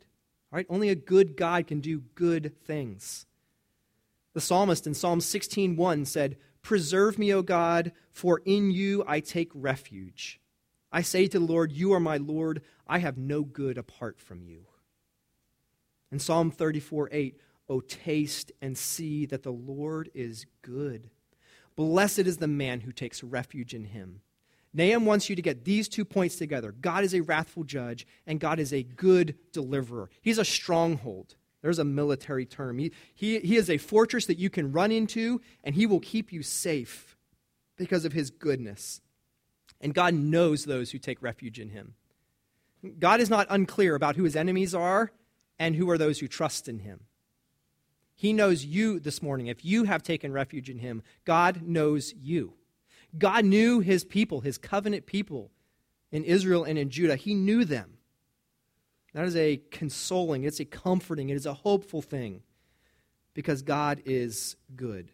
[0.50, 0.66] Right?
[0.70, 3.26] Only a good God can do good things.
[4.32, 9.50] The psalmist in Psalm 16:1 said, "Preserve me, O God, for in you I take
[9.54, 10.40] refuge."
[10.90, 12.62] I say to the Lord, You are my Lord.
[12.86, 14.64] I have no good apart from you.
[16.10, 21.10] In Psalm 34 8, O taste and see that the Lord is good.
[21.76, 24.20] Blessed is the man who takes refuge in him.
[24.74, 28.40] Nahum wants you to get these two points together God is a wrathful judge, and
[28.40, 30.10] God is a good deliverer.
[30.20, 31.36] He's a stronghold.
[31.62, 32.78] There's a military term.
[32.78, 36.32] He, he, he is a fortress that you can run into, and he will keep
[36.32, 37.16] you safe
[37.76, 39.00] because of his goodness.
[39.80, 41.94] And God knows those who take refuge in him.
[42.98, 45.10] God is not unclear about who his enemies are
[45.58, 47.00] and who are those who trust in him.
[48.18, 49.46] He knows you this morning.
[49.46, 52.54] If you have taken refuge in him, God knows you.
[53.16, 55.52] God knew his people, his covenant people
[56.10, 57.14] in Israel and in Judah.
[57.14, 57.98] He knew them.
[59.14, 62.42] That is a consoling, it's a comforting, it is a hopeful thing
[63.34, 65.12] because God is good.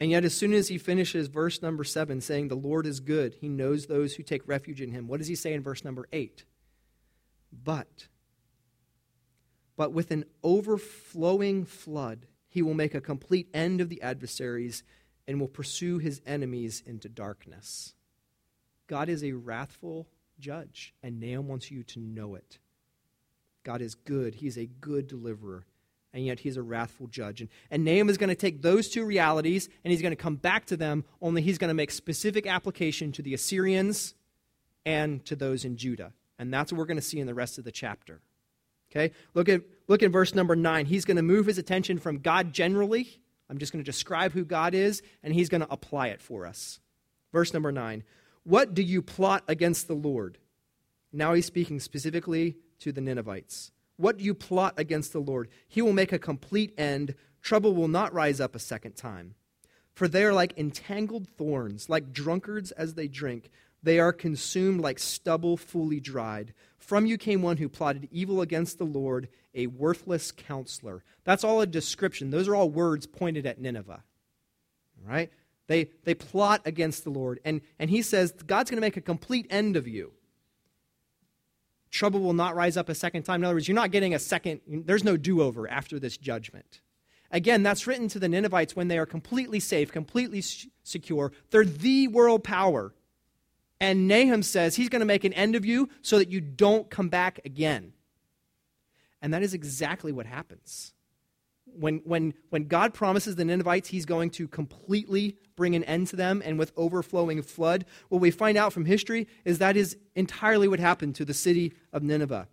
[0.00, 3.36] And yet, as soon as he finishes verse number seven, saying, The Lord is good,
[3.38, 5.08] he knows those who take refuge in him.
[5.08, 6.46] What does he say in verse number eight?
[7.52, 8.08] But,
[9.76, 14.82] but with an overflowing flood, he will make a complete end of the adversaries
[15.26, 17.94] and will pursue his enemies into darkness.
[18.86, 20.08] God is a wrathful
[20.38, 22.58] judge, and Nahum wants you to know it.
[23.64, 25.64] God is good, he is a good deliverer,
[26.12, 27.40] and yet he's a wrathful judge.
[27.40, 30.36] And, and Nahum is going to take those two realities and he's going to come
[30.36, 34.14] back to them, only he's going to make specific application to the Assyrians
[34.84, 36.12] and to those in Judah.
[36.38, 38.20] And that's what we're going to see in the rest of the chapter.
[38.92, 39.12] Okay?
[39.34, 40.86] Look at, look at verse number 9.
[40.86, 43.20] He's going to move his attention from God generally.
[43.48, 46.46] I'm just going to describe who God is, and he's going to apply it for
[46.46, 46.80] us.
[47.32, 48.04] Verse number 9.
[48.44, 50.38] What do you plot against the Lord?
[51.12, 53.70] Now he's speaking specifically to the Ninevites.
[53.96, 55.48] What do you plot against the Lord?
[55.68, 57.14] He will make a complete end.
[57.40, 59.34] Trouble will not rise up a second time.
[59.92, 63.50] For they are like entangled thorns, like drunkards as they drink.
[63.82, 66.54] They are consumed like stubble fully dried.
[66.78, 71.02] From you came one who plotted evil against the Lord, a worthless counselor.
[71.24, 72.30] That's all a description.
[72.30, 74.02] Those are all words pointed at Nineveh.
[75.04, 75.30] Right?
[75.66, 77.40] They, they plot against the Lord.
[77.44, 80.12] And, and he says, God's going to make a complete end of you
[81.92, 83.42] trouble will not rise up a second time.
[83.42, 86.80] In other words, you're not getting a second, there's no do over after this judgment.
[87.30, 90.42] Again, that's written to the Ninevites when they are completely safe, completely
[90.82, 91.32] secure.
[91.50, 92.92] They're the world power.
[93.82, 96.88] And Nahum says he's going to make an end of you so that you don't
[96.88, 97.94] come back again.
[99.20, 100.94] And that is exactly what happens.
[101.64, 106.16] When, when, when God promises the Ninevites he's going to completely bring an end to
[106.16, 110.68] them and with overflowing flood, what we find out from history is that is entirely
[110.68, 112.46] what happened to the city of Nineveh.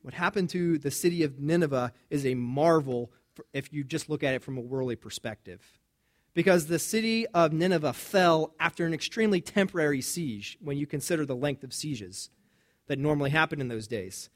[0.00, 3.12] What happened to the city of Nineveh is a marvel
[3.52, 5.77] if you just look at it from a worldly perspective.
[6.38, 11.34] Because the city of Nineveh fell after an extremely temporary siege when you consider the
[11.34, 12.30] length of sieges
[12.86, 14.30] that normally happened in those days.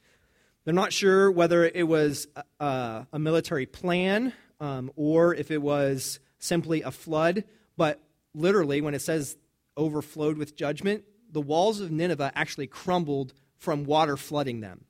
[0.64, 2.26] They're not sure whether it was
[2.58, 7.44] a, a military plan um, or if it was simply a flood.
[7.76, 8.02] But
[8.34, 9.36] literally, when it says
[9.76, 14.86] overflowed with judgment, the walls of Nineveh actually crumbled from water flooding them.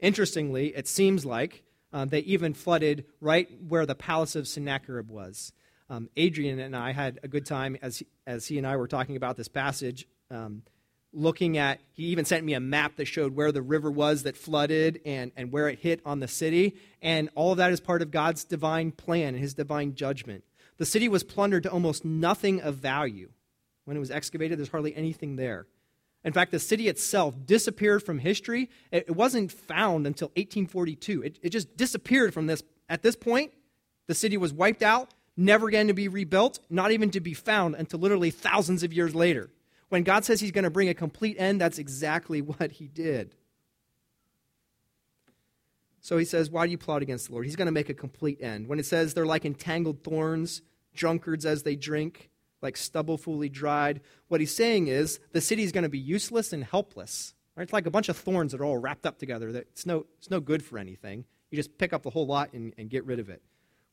[0.00, 5.52] Interestingly, it seems like uh, they even flooded right where the palace of Sennacherib was.
[5.90, 8.88] Um, Adrian and I had a good time as he, as he and I were
[8.88, 10.06] talking about this passage.
[10.30, 10.62] Um,
[11.12, 14.36] looking at, he even sent me a map that showed where the river was that
[14.36, 16.76] flooded and, and where it hit on the city.
[17.02, 20.44] And all of that is part of God's divine plan and his divine judgment.
[20.78, 23.30] The city was plundered to almost nothing of value.
[23.84, 25.66] When it was excavated, there's hardly anything there.
[26.24, 28.70] In fact, the city itself disappeared from history.
[28.90, 31.22] It wasn't found until 1842.
[31.22, 32.62] It, it just disappeared from this.
[32.88, 33.52] At this point,
[34.06, 37.74] the city was wiped out, never again to be rebuilt, not even to be found
[37.74, 39.50] until literally thousands of years later.
[39.88, 43.34] When God says he's going to bring a complete end, that's exactly what he did.
[46.00, 47.46] So he says, Why do you plot against the Lord?
[47.46, 48.68] He's going to make a complete end.
[48.68, 50.62] When it says they're like entangled thorns,
[50.94, 55.72] drunkards as they drink, like stubble fully dried, what he's saying is the city is
[55.72, 57.34] going to be useless and helpless.
[57.56, 57.62] Right?
[57.62, 59.52] It's like a bunch of thorns that are all wrapped up together.
[59.52, 61.24] That it's, no, it's no good for anything.
[61.50, 63.40] You just pick up the whole lot and, and get rid of it.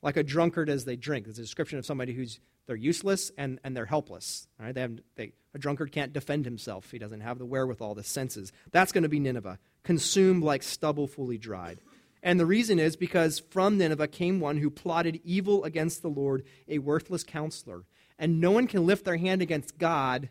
[0.02, 1.26] Like a drunkard as they drink.
[1.28, 4.46] It's a description of somebody who's they're useless and, and they're helpless.
[4.58, 4.74] Right?
[4.74, 6.90] They have, they, a drunkard can't defend himself.
[6.90, 8.52] He doesn't have the wherewithal, the senses.
[8.70, 11.80] That's going to be Nineveh, consumed like stubble fully dried.
[12.22, 16.44] And the reason is because from Nineveh came one who plotted evil against the Lord,
[16.68, 17.84] a worthless counselor.
[18.18, 20.28] And no one can lift their hand against God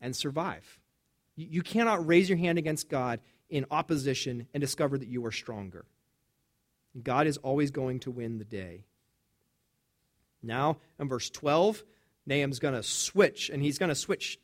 [0.00, 0.78] and survive.
[1.36, 5.86] You cannot raise your hand against God in opposition and discover that you are stronger.
[7.02, 8.84] God is always going to win the day.
[10.44, 11.84] Now, in verse 12,
[12.26, 14.38] Nahum's going to switch, and he's going to switch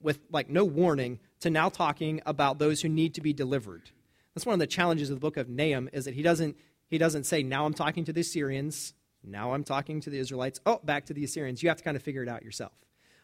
[0.00, 3.90] with like no warning to now talking about those who need to be delivered.
[4.34, 6.56] That's one of the challenges of the book of Nahum is that he doesn't
[6.88, 10.60] he doesn't say now I'm talking to the Assyrians, now I'm talking to the Israelites.
[10.66, 11.62] Oh, back to the Assyrians.
[11.62, 12.72] You have to kind of figure it out yourself.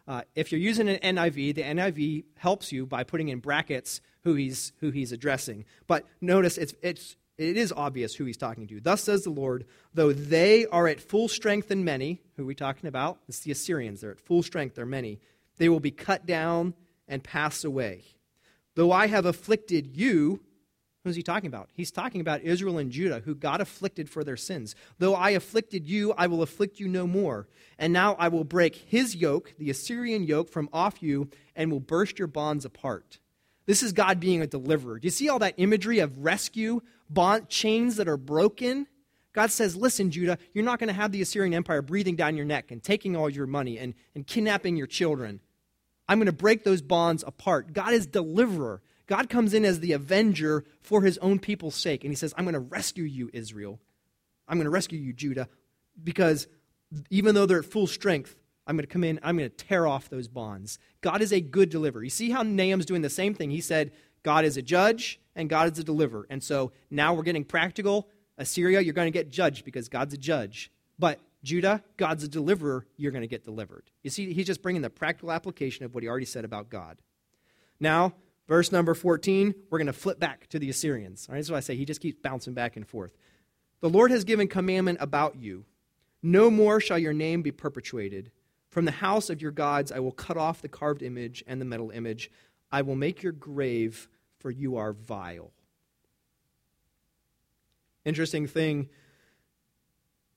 [0.08, 4.34] Uh, if you're using an NIV, the NIV helps you by putting in brackets who
[4.34, 5.64] he's who he's addressing.
[5.86, 8.80] But notice it's it's it is obvious who he's talking to.
[8.80, 12.54] Thus says the Lord, though they are at full strength and many, who are we
[12.54, 13.18] talking about?
[13.28, 14.02] It's the Assyrians.
[14.02, 15.20] They're at full strength, they're many.
[15.56, 16.74] They will be cut down
[17.08, 18.04] and pass away.
[18.74, 20.40] Though I have afflicted you,
[21.02, 21.70] who's he talking about?
[21.72, 24.74] He's talking about Israel and Judah, who got afflicted for their sins.
[24.98, 27.48] Though I afflicted you, I will afflict you no more.
[27.78, 31.80] And now I will break his yoke, the Assyrian yoke, from off you, and will
[31.80, 33.18] burst your bonds apart.
[33.66, 34.98] This is God being a deliverer.
[34.98, 38.86] Do you see all that imagery of rescue, bond, chains that are broken?
[39.32, 42.46] God says, Listen, Judah, you're not going to have the Assyrian Empire breathing down your
[42.46, 45.40] neck and taking all your money and, and kidnapping your children.
[46.08, 47.72] I'm going to break those bonds apart.
[47.72, 48.82] God is deliverer.
[49.06, 52.02] God comes in as the avenger for his own people's sake.
[52.02, 53.78] And he says, I'm going to rescue you, Israel.
[54.48, 55.48] I'm going to rescue you, Judah,
[56.02, 56.48] because
[57.10, 58.34] even though they're at full strength,
[58.70, 60.78] I'm going to come in, I'm going to tear off those bonds.
[61.00, 62.04] God is a good deliverer.
[62.04, 63.50] You see how Nahum's doing the same thing.
[63.50, 63.90] He said,
[64.22, 66.24] God is a judge and God is a deliverer.
[66.30, 68.08] And so now we're getting practical.
[68.38, 70.70] Assyria, you're going to get judged because God's a judge.
[71.00, 73.90] But Judah, God's a deliverer, you're going to get delivered.
[74.04, 76.98] You see, he's just bringing the practical application of what he already said about God.
[77.80, 78.14] Now,
[78.46, 81.26] verse number 14, we're going to flip back to the Assyrians.
[81.28, 83.16] All right, that's why I say he just keeps bouncing back and forth.
[83.80, 85.64] The Lord has given commandment about you.
[86.22, 88.30] No more shall your name be perpetuated.
[88.70, 91.64] From the house of your gods I will cut off the carved image and the
[91.64, 92.30] metal image.
[92.72, 94.08] I will make your grave,
[94.38, 95.52] for you are vile.
[98.04, 98.88] Interesting thing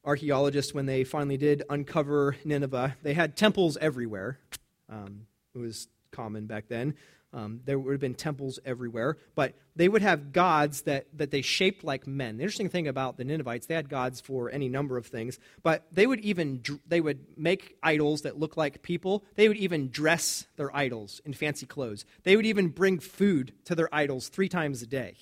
[0.06, 4.38] archaeologists, when they finally did uncover Nineveh, they had temples everywhere.
[4.90, 6.96] Um, it was common back then.
[7.34, 11.42] Um, there would have been temples everywhere, but they would have gods that, that they
[11.42, 12.38] shaped like men.
[12.38, 15.88] The interesting thing about the Ninevites, they had gods for any number of things, but
[15.92, 19.24] they would even they would make idols that look like people.
[19.36, 22.06] They would even dress their idols in fancy clothes.
[22.22, 25.16] They would even bring food to their idols three times a day.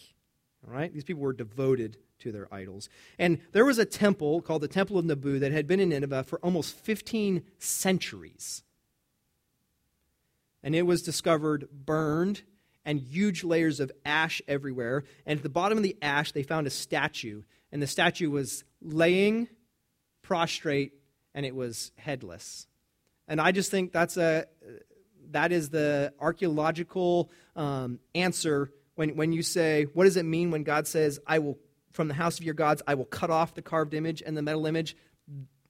[0.67, 2.89] All right, these people were devoted to their idols.
[3.17, 6.23] And there was a temple called the Temple of Nabu that had been in Nineveh
[6.23, 8.63] for almost 15 centuries.
[10.63, 12.43] And it was discovered burned
[12.85, 15.03] and huge layers of ash everywhere.
[15.25, 17.43] And at the bottom of the ash, they found a statue.
[17.71, 19.47] And the statue was laying
[20.21, 20.93] prostrate
[21.33, 22.67] and it was headless.
[23.27, 24.45] And I just think that's a,
[25.31, 30.63] that is the archaeological um, answer when, when you say, what does it mean when
[30.63, 31.57] God says, I will
[31.91, 34.41] from the house of your gods, I will cut off the carved image and the
[34.41, 34.95] metal image.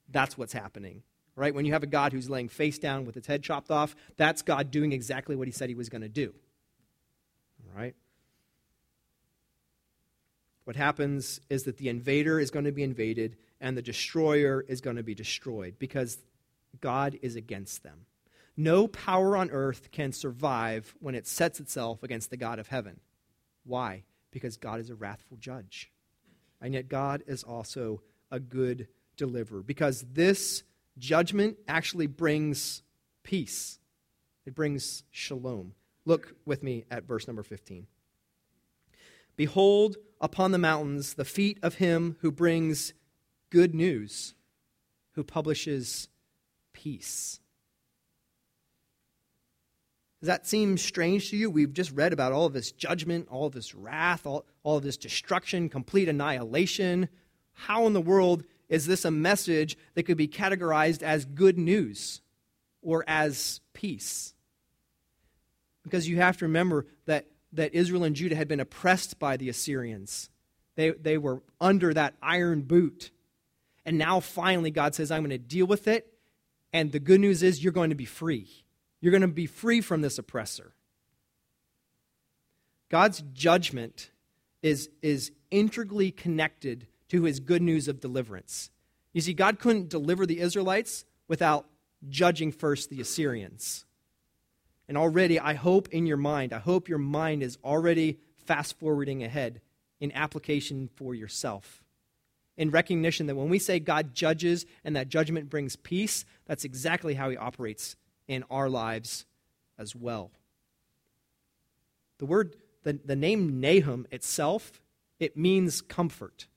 [0.10, 1.04] That's what's happening,
[1.36, 1.54] right?
[1.54, 4.42] When you have a God who's laying face down with its head chopped off, that's
[4.42, 6.34] God doing exactly what he said he was going to do.
[7.76, 7.96] Right?
[10.66, 14.82] What happens is that the invader is going to be invaded and the destroyer is
[14.82, 16.20] going to be destroyed because
[16.80, 18.06] God is against them.
[18.58, 23.00] No power on earth can survive when it sets itself against the God of heaven.
[23.64, 24.04] Why?
[24.32, 25.92] Because God is a wrathful judge.
[26.62, 30.64] And yet, God is also a good deliverer because this
[30.98, 32.84] judgment actually brings
[33.24, 33.80] peace,
[34.46, 35.74] it brings shalom.
[36.06, 37.86] Look with me at verse number 15.
[39.36, 42.94] Behold upon the mountains the feet of him who brings
[43.50, 44.34] good news,
[45.14, 46.10] who publishes
[46.74, 47.40] peace.
[50.22, 51.50] Does that seem strange to you?
[51.50, 54.84] We've just read about all of this judgment, all of this wrath, all, all of
[54.84, 57.10] this destruction, complete annihilation.
[57.54, 62.22] How in the world is this a message that could be categorized as good news
[62.82, 64.34] or as peace?
[65.84, 69.50] Because you have to remember that, that Israel and Judah had been oppressed by the
[69.50, 70.30] Assyrians.
[70.76, 73.12] They, they were under that iron boot.
[73.86, 76.08] And now finally, God says, I'm going to deal with it.
[76.72, 78.48] And the good news is, you're going to be free.
[79.02, 80.76] You're going to be free from this oppressor.
[82.90, 84.12] God's judgment
[84.62, 88.72] is, is integrally connected to his good news of deliverance.
[89.12, 91.66] You see, God couldn't deliver the Israelites without
[92.08, 93.86] judging first the Assyrians.
[94.88, 99.24] And already, I hope in your mind, I hope your mind is already fast forwarding
[99.24, 99.60] ahead
[100.00, 101.84] in application for yourself.
[102.56, 107.16] In recognition that when we say God judges and that judgment brings peace, that's exactly
[107.16, 107.98] how he operates
[108.30, 109.26] in our lives
[109.78, 110.32] as well.
[112.20, 114.82] The word, the, the name Nahum itself,
[115.20, 116.48] it means comfort.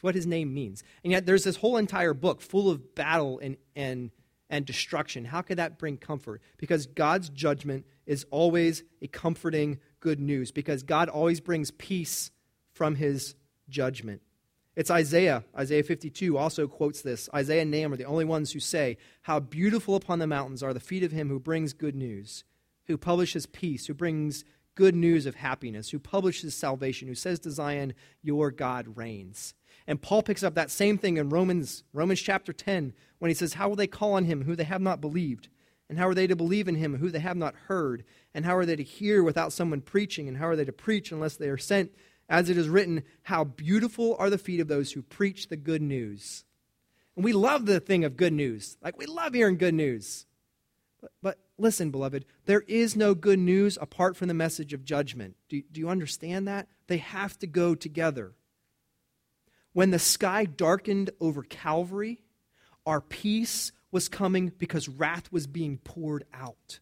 [0.00, 0.82] It's what his name means.
[1.04, 4.10] And yet there's this whole entire book full of battle and, and,
[4.48, 5.26] and destruction.
[5.26, 6.40] How could that bring comfort?
[6.56, 12.30] Because God's judgment is always a comforting good news, because God always brings peace
[12.72, 13.34] from his
[13.68, 14.22] judgment.
[14.74, 15.44] It's Isaiah.
[15.54, 17.28] Isaiah 52 also quotes this.
[17.34, 20.72] Isaiah and Nahum are the only ones who say, How beautiful upon the mountains are
[20.72, 22.44] the feet of him who brings good news,
[22.86, 27.50] who publishes peace, who brings good news of happiness, who publishes salvation, who says to
[27.50, 27.92] Zion,
[28.22, 29.52] Your God reigns.
[29.90, 33.54] And Paul picks up that same thing in Romans, Romans chapter 10, when he says,
[33.54, 35.48] How will they call on him who they have not believed?
[35.90, 38.04] And how are they to believe in him who they have not heard?
[38.32, 40.28] And how are they to hear without someone preaching?
[40.28, 41.92] And how are they to preach unless they are sent?
[42.30, 45.82] as it is written, How beautiful are the feet of those who preach the good
[45.82, 46.44] news.
[47.16, 48.78] And we love the thing of good news.
[48.80, 50.26] Like, we love hearing good news.
[51.00, 55.36] But, but listen, beloved, there is no good news apart from the message of judgment.
[55.48, 56.68] Do, do you understand that?
[56.86, 58.34] They have to go together.
[59.72, 62.22] When the sky darkened over Calvary,
[62.86, 66.80] our peace was coming because wrath was being poured out.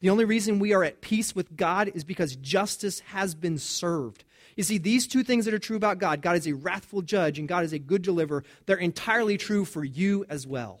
[0.00, 4.24] The only reason we are at peace with God is because justice has been served.
[4.56, 7.38] You see, these two things that are true about God God is a wrathful judge
[7.38, 10.80] and God is a good deliverer they're entirely true for you as well.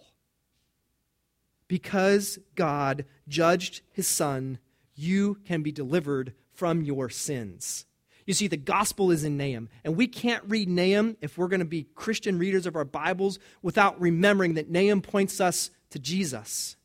[1.68, 4.58] Because God judged his son,
[4.94, 7.86] you can be delivered from your sins.
[8.26, 11.60] You see, the gospel is in Nahum, and we can't read Nahum if we're going
[11.60, 16.76] to be Christian readers of our Bibles without remembering that Nahum points us to Jesus.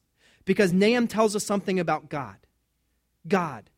[0.46, 2.38] Because Nahum tells us something about God.
[3.28, 3.70] God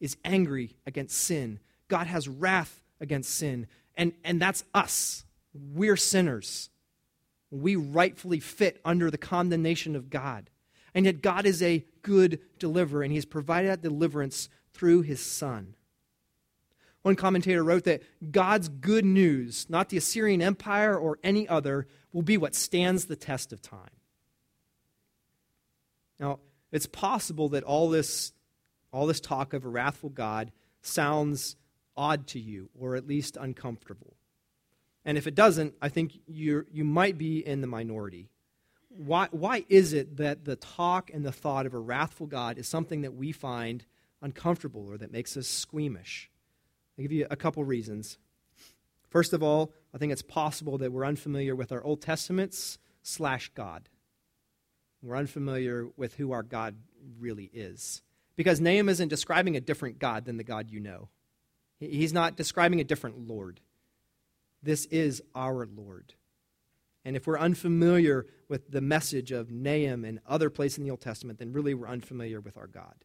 [0.00, 5.24] is angry against sin, God has wrath against sin, and, and that's us.
[5.54, 6.70] We're sinners.
[7.50, 10.50] We rightfully fit under the condemnation of God.
[10.94, 15.20] And yet, God is a good deliverer, and He has provided that deliverance through His
[15.20, 15.74] Son.
[17.08, 22.20] One commentator wrote that God's good news, not the Assyrian Empire or any other, will
[22.20, 23.96] be what stands the test of time.
[26.20, 26.40] Now,
[26.70, 28.34] it's possible that all this,
[28.92, 30.52] all this talk of a wrathful God
[30.82, 31.56] sounds
[31.96, 34.14] odd to you, or at least uncomfortable.
[35.02, 38.28] And if it doesn't, I think you you might be in the minority.
[38.90, 42.68] Why, why is it that the talk and the thought of a wrathful God is
[42.68, 43.86] something that we find
[44.20, 46.30] uncomfortable or that makes us squeamish?
[46.98, 48.18] I'll give you a couple reasons.
[49.08, 53.50] First of all, I think it's possible that we're unfamiliar with our Old Testaments slash
[53.54, 53.88] God.
[55.00, 56.74] We're unfamiliar with who our God
[57.20, 58.02] really is.
[58.34, 61.08] Because Nahum isn't describing a different God than the God you know.
[61.78, 63.60] He's not describing a different Lord.
[64.62, 66.14] This is our Lord.
[67.04, 71.00] And if we're unfamiliar with the message of Nahum and other places in the Old
[71.00, 73.04] Testament, then really we're unfamiliar with our God.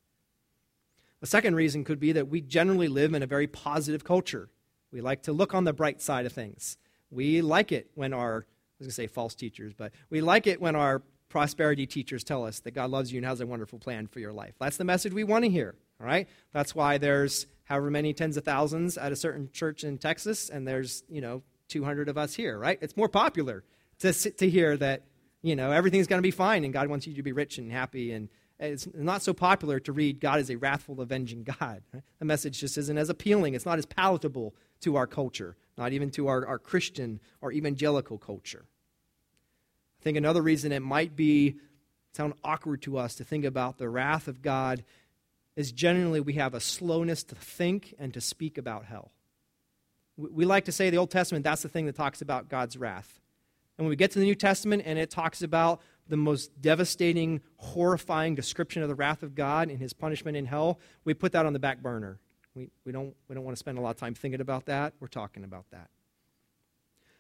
[1.23, 4.49] A second reason could be that we generally live in a very positive culture.
[4.91, 6.77] We like to look on the bright side of things.
[7.09, 10.47] We like it when our, I was going to say false teachers, but we like
[10.47, 13.79] it when our prosperity teachers tell us that God loves you and has a wonderful
[13.79, 14.53] plan for your life.
[14.59, 16.27] That's the message we want to hear, all right?
[16.51, 20.67] That's why there's however many tens of thousands at a certain church in Texas, and
[20.67, 22.77] there's, you know, 200 of us here, right?
[22.81, 23.63] It's more popular
[23.99, 25.03] to, to hear that,
[25.41, 27.71] you know, everything's going to be fine and God wants you to be rich and
[27.71, 28.27] happy and
[28.59, 31.83] it's not so popular to read God is a wrathful, avenging God.
[32.19, 33.55] The message just isn't as appealing.
[33.55, 38.17] It's not as palatable to our culture, not even to our, our Christian or evangelical
[38.17, 38.65] culture.
[39.99, 41.55] I think another reason it might be
[42.13, 44.83] sound awkward to us to think about the wrath of God
[45.55, 49.11] is generally we have a slowness to think and to speak about hell.
[50.17, 53.19] We like to say the Old Testament, that's the thing that talks about God's wrath.
[53.77, 57.41] And when we get to the New Testament and it talks about the most devastating,
[57.57, 61.45] horrifying description of the wrath of God and his punishment in hell, we put that
[61.45, 62.19] on the back burner.
[62.55, 64.93] We, we, don't, we don't want to spend a lot of time thinking about that.
[64.99, 65.89] We're talking about that.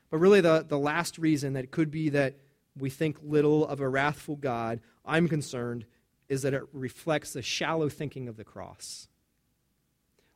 [0.09, 2.35] But really, the, the last reason that it could be that
[2.77, 5.85] we think little of a wrathful God, I'm concerned,
[6.29, 9.07] is that it reflects the shallow thinking of the cross.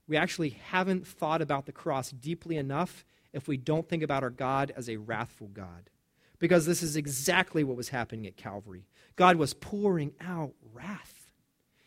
[0.08, 4.30] We actually haven't thought about the cross deeply enough if we don't think about our
[4.30, 5.90] God as a wrathful God
[6.40, 8.86] because this is exactly what was happening at Calvary.
[9.16, 11.32] God was pouring out wrath.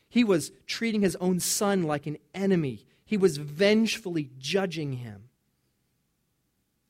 [0.08, 5.24] He was treating his own son like an enemy, he was vengefully judging him.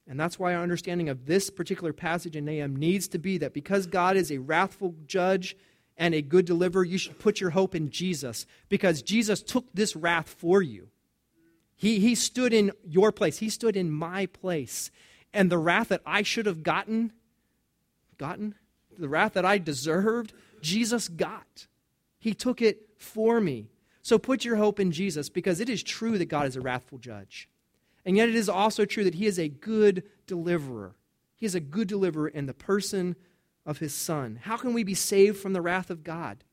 [0.07, 3.55] And that's why our understanding of this particular passage in Nahum needs to be that
[3.55, 5.57] because God is a wrathful judge
[5.97, 9.95] and a good deliverer, you should put your hope in Jesus because Jesus took this
[9.95, 10.89] wrath for you.
[11.77, 14.91] He, he stood in your place, He stood in my place.
[15.33, 17.13] And the wrath that I should have gotten,
[18.21, 18.55] gotten,
[18.99, 21.67] the wrath that I deserved, Jesus got.
[22.19, 23.71] He took it for me.
[24.03, 26.99] So put your hope in Jesus because it is true that God is a wrathful
[26.99, 27.49] judge.
[28.05, 30.95] And yet it is also true that He is a good deliverer.
[31.35, 33.17] He is a good deliverer in the person
[33.65, 34.39] of His Son.
[34.43, 36.45] How can we be saved from the wrath of God?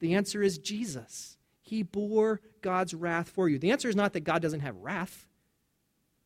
[0.00, 1.36] The answer is Jesus.
[1.60, 3.58] He bore God's wrath for you.
[3.58, 5.26] The answer is not that God doesn't have wrath.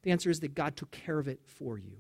[0.03, 1.99] The answer is that God took care of it for you.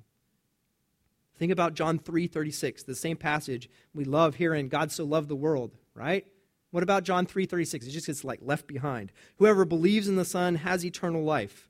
[1.36, 5.76] Think about John 3:36, the same passage we love hearing God so loved the world,
[5.94, 6.26] right?
[6.70, 7.86] What about John 3:36?
[7.86, 9.12] It just gets like left behind.
[9.36, 11.68] Whoever believes in the Son has eternal life.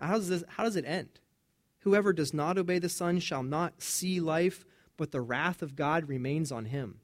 [0.00, 1.20] How does this how does it end?
[1.80, 4.64] Whoever does not obey the Son shall not see life,
[4.96, 7.00] but the wrath of God remains on him.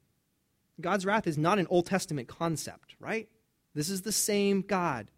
[0.81, 3.29] God's wrath is not an Old Testament concept, right?
[3.73, 5.11] This is the same God.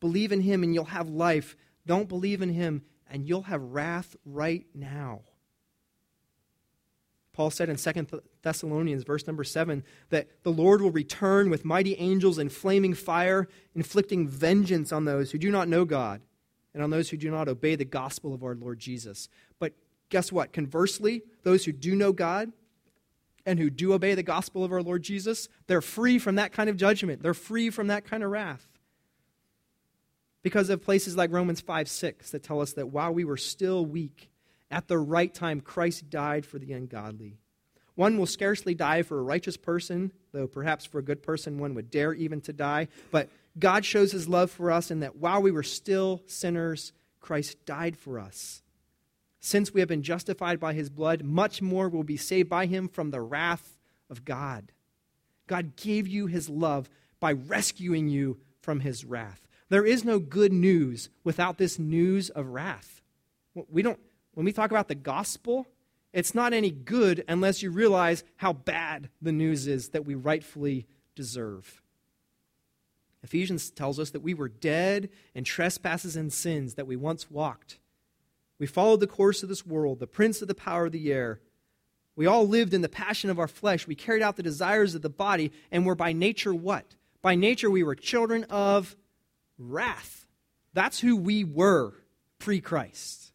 [0.00, 1.56] Believe in him and you'll have life.
[1.86, 5.22] Don't believe in him and you'll have wrath right now.
[7.32, 11.94] Paul said in 2 Thessalonians, verse number 7, that the Lord will return with mighty
[11.96, 16.22] angels in flaming fire, inflicting vengeance on those who do not know God
[16.74, 19.28] and on those who do not obey the gospel of our Lord Jesus.
[19.58, 19.74] But
[20.08, 20.52] guess what?
[20.52, 22.52] Conversely, those who do know God
[23.46, 26.68] and who do obey the gospel of our Lord Jesus, they're free from that kind
[26.68, 27.22] of judgment.
[27.22, 28.66] They're free from that kind of wrath.
[30.42, 33.84] Because of places like Romans 5 6 that tell us that while we were still
[33.84, 34.30] weak,
[34.70, 37.38] at the right time, Christ died for the ungodly.
[37.94, 41.74] One will scarcely die for a righteous person, though perhaps for a good person one
[41.74, 42.88] would dare even to die.
[43.10, 47.64] But God shows his love for us in that while we were still sinners, Christ
[47.66, 48.62] died for us.
[49.40, 52.88] Since we have been justified by his blood, much more will be saved by him
[52.88, 53.76] from the wrath
[54.08, 54.72] of God.
[55.46, 59.46] God gave you his love by rescuing you from his wrath.
[59.68, 63.02] There is no good news without this news of wrath.
[63.68, 63.98] We don't,
[64.34, 65.66] when we talk about the gospel,
[66.12, 70.86] it's not any good unless you realize how bad the news is that we rightfully
[71.14, 71.82] deserve.
[73.22, 77.78] Ephesians tells us that we were dead in trespasses and sins that we once walked.
[78.58, 81.40] We followed the course of this world, the prince of the power of the air.
[82.16, 83.86] We all lived in the passion of our flesh.
[83.86, 86.96] We carried out the desires of the body, and were by nature what?
[87.22, 88.96] By nature, we were children of
[89.58, 90.26] wrath.
[90.72, 91.94] That's who we were
[92.38, 93.29] pre Christ.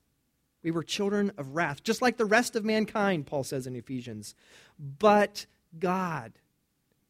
[0.66, 4.34] We were children of wrath, just like the rest of mankind, Paul says in Ephesians.
[4.80, 5.45] But
[5.78, 6.34] God,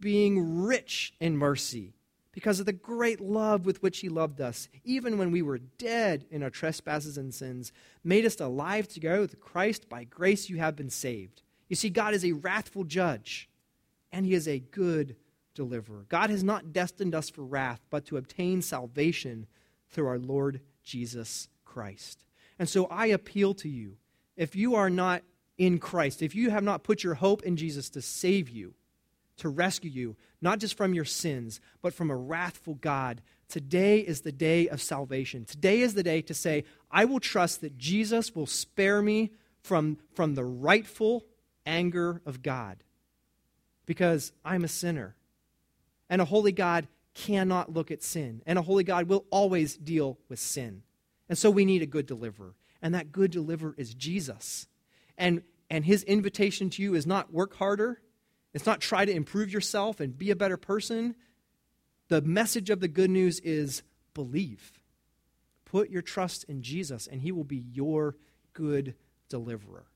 [0.02, 1.94] being rich in mercy,
[2.34, 6.26] because of the great love with which he loved us, even when we were dead
[6.30, 7.72] in our trespasses and sins,
[8.04, 9.88] made us alive together with Christ.
[9.88, 11.42] By grace you have been saved.
[11.70, 13.48] You see, God is a wrathful judge,
[14.12, 15.16] and he is a good
[15.54, 16.06] deliverer.
[16.10, 19.48] God has not destined us for wrath, but to obtain salvation
[19.92, 22.26] through our Lord Jesus Christ.
[22.58, 23.98] And so I appeal to you
[24.38, 25.24] if you are not
[25.58, 28.74] in Christ, if you have not put your hope in Jesus to save you,
[29.38, 34.22] to rescue you, not just from your sins, but from a wrathful God, today is
[34.22, 35.46] the day of salvation.
[35.46, 39.32] Today is the day to say, I will trust that Jesus will spare me
[39.64, 41.26] from, from the rightful
[41.66, 42.84] anger of God
[43.86, 45.16] because I'm a sinner
[46.10, 48.42] and a holy God cannot look at sin.
[48.46, 50.84] And a holy God will always deal with sin.
[51.28, 52.54] And so we need a good deliverer.
[52.82, 54.68] And that good deliverer is Jesus.
[55.18, 58.02] And, and his invitation to you is not work harder,
[58.54, 61.16] it's not try to improve yourself and be a better person.
[62.08, 64.72] The message of the good news is believe.
[65.66, 68.16] Put your trust in Jesus, and he will be your
[68.54, 68.96] good
[69.28, 69.88] deliverer.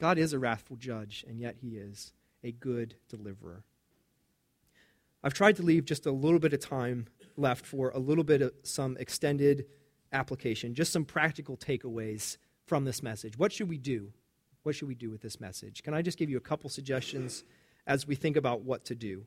[0.00, 2.12] God is a wrathful judge, and yet he is
[2.42, 3.64] a good deliverer.
[5.22, 7.06] I've tried to leave just a little bit of time
[7.36, 9.66] left for a little bit of some extended
[10.12, 13.36] application, just some practical takeaways from this message.
[13.38, 14.12] What should we do?
[14.62, 15.82] What should we do with this message?
[15.82, 17.44] Can I just give you a couple suggestions
[17.86, 19.26] as we think about what to do?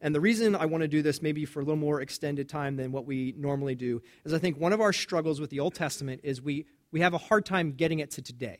[0.00, 2.76] And the reason I want to do this, maybe for a little more extended time
[2.76, 5.74] than what we normally do, is I think one of our struggles with the Old
[5.74, 8.58] Testament is we, we have a hard time getting it to today,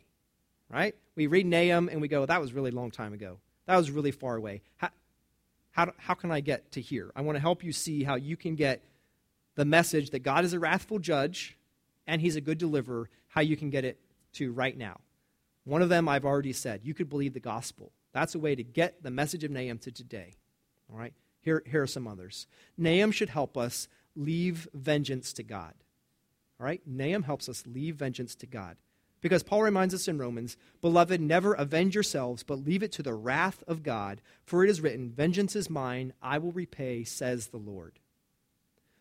[0.71, 0.95] right?
[1.15, 3.39] We read Nahum and we go, that was really long time ago.
[3.67, 4.63] That was really far away.
[4.77, 4.89] How,
[5.77, 7.13] how, how can I get to here?
[7.15, 8.83] I want to help you see how you can get
[9.57, 11.59] the message that God is a wrathful judge
[12.07, 13.99] and he's a good deliverer, how you can get it
[14.35, 15.01] to right now.
[15.65, 16.81] One of them I've already said.
[16.83, 17.93] You could believe the gospel.
[18.15, 20.33] That's a way to get the message of Nahum to today.
[20.91, 21.13] All right?
[21.43, 22.47] Here, here are some others.
[22.79, 25.75] Nahum should help us leave vengeance to God.
[26.59, 26.81] All right?
[26.87, 28.79] Nahum helps us leave vengeance to God.
[29.27, 33.13] Because Paul reminds us in Romans, Beloved, never avenge yourselves, but leave it to the
[33.13, 37.57] wrath of God, for it is written, Vengeance is mine, I will repay, says the
[37.57, 37.99] Lord.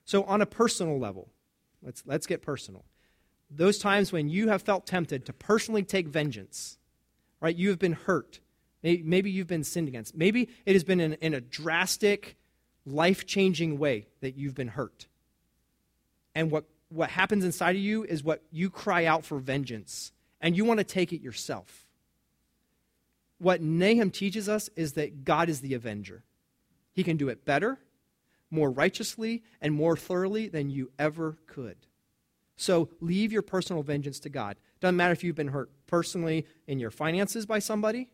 [0.04, 1.30] So, on a personal level,
[1.84, 2.86] let's, let's get personal.
[3.52, 6.80] Those times when you have felt tempted to personally take vengeance,
[7.40, 7.56] right?
[7.56, 8.40] You have been hurt.
[8.82, 10.18] Maybe you've been sinned against.
[10.18, 12.36] Maybe it has been in, in a drastic,
[12.84, 15.06] life changing way that you've been hurt.
[16.34, 20.12] And what what happens inside of you is what you cry out for vengeance,
[20.46, 21.88] and you want to take it yourself.
[23.40, 26.24] What Nahum teaches us is that God is the avenger.
[26.94, 27.80] He can do it better,
[28.52, 31.78] more righteously, and more thoroughly than you ever could.
[32.58, 34.58] So leave your personal vengeance to God.
[34.82, 38.12] Doesn't matter if you've been hurt personally in your finances by somebody.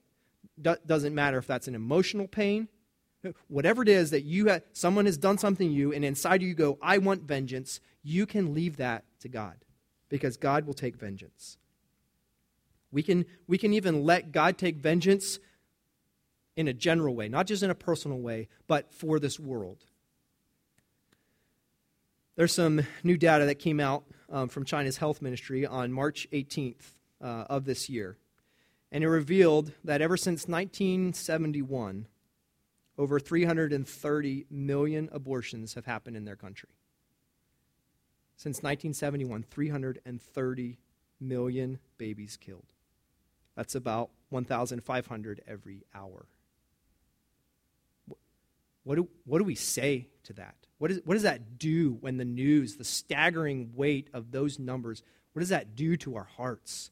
[0.61, 2.69] doesn't matter if that's an emotional pain.
[3.49, 6.53] Whatever it is that you have, someone has done something to you, and inside you
[6.53, 9.65] go, I want vengeance, you can leave that to God
[10.07, 11.57] because God will take vengeance.
[12.91, 15.39] We can, we can even let God take vengeance
[16.55, 19.85] in a general way, not just in a personal way, but for this world.
[22.35, 26.83] There's some new data that came out um, from China's health ministry on March 18th
[27.21, 28.17] uh, of this year.
[28.91, 32.07] And it revealed that ever since 1971,
[32.97, 36.69] over 330 million abortions have happened in their country.
[38.35, 40.77] Since 1971, 330
[41.19, 42.65] million babies killed.
[43.55, 46.25] That's about 1,500 every hour.
[48.83, 50.55] What do, what do we say to that?
[50.77, 55.03] What, is, what does that do when the news, the staggering weight of those numbers,
[55.33, 56.89] what does that do to our hearts?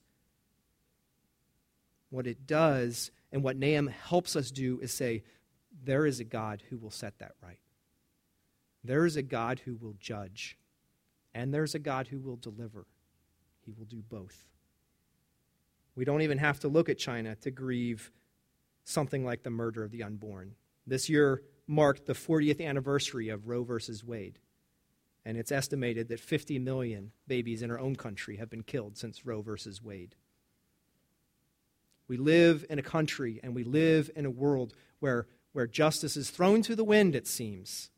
[2.12, 5.24] What it does, and what Nahum helps us do, is say,
[5.84, 7.60] there is a God who will set that right.
[8.84, 10.57] there is a God who will judge,
[11.34, 12.86] and there's a God who will deliver.
[13.66, 14.45] He will do both.
[15.99, 18.09] We don't even have to look at China to grieve
[18.85, 20.55] something like the murder of the unborn.
[20.87, 24.39] This year marked the 40th anniversary of Roe versus Wade,
[25.25, 29.25] and it's estimated that 50 million babies in our own country have been killed since
[29.25, 30.15] Roe versus Wade.
[32.07, 36.29] We live in a country and we live in a world where, where justice is
[36.29, 37.89] thrown to the wind, it seems,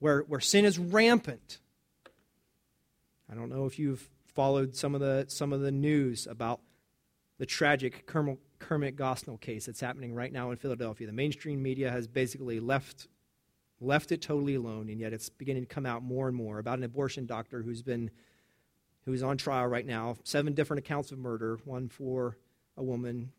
[0.00, 1.60] where, where sin is rampant.
[3.26, 6.60] I don't know if you've followed some of the, some of the news about
[7.42, 11.08] the tragic Kermit, Kermit Gosnell case that's happening right now in Philadelphia.
[11.08, 13.08] The mainstream media has basically left,
[13.80, 16.78] left it totally alone, and yet it's beginning to come out more and more about
[16.78, 18.12] an abortion doctor who's been
[19.06, 20.18] who's on trial right now.
[20.22, 22.38] Seven different accounts of murder, one for
[22.76, 23.32] a woman,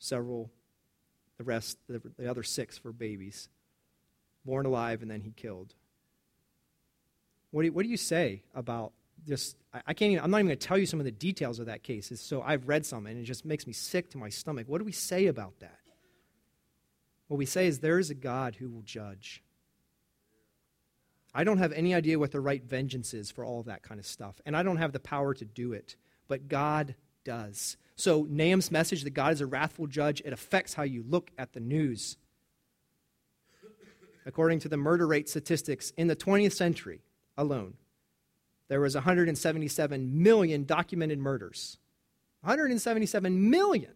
[0.00, 0.50] several,
[1.38, 3.48] the rest, the, the other six for babies.
[4.44, 5.72] Born alive, and then he killed.
[7.52, 8.92] What do what do you say about
[9.26, 11.58] just I can't even, I'm not even going to tell you some of the details
[11.58, 12.12] of that case.
[12.20, 14.68] So I've read some, and it just makes me sick to my stomach.
[14.68, 15.78] What do we say about that?
[17.28, 19.42] What we say is there is a God who will judge.
[21.34, 24.06] I don't have any idea what the right vengeance is for all that kind of
[24.06, 25.96] stuff, and I don't have the power to do it,
[26.28, 27.76] but God does.
[27.96, 31.52] So Nahum's message that God is a wrathful judge, it affects how you look at
[31.52, 32.16] the news.
[34.24, 37.02] According to the murder rate statistics in the 20th century
[37.36, 37.74] alone,
[38.68, 41.78] there was 177 million documented murders.
[42.40, 43.92] 177 million.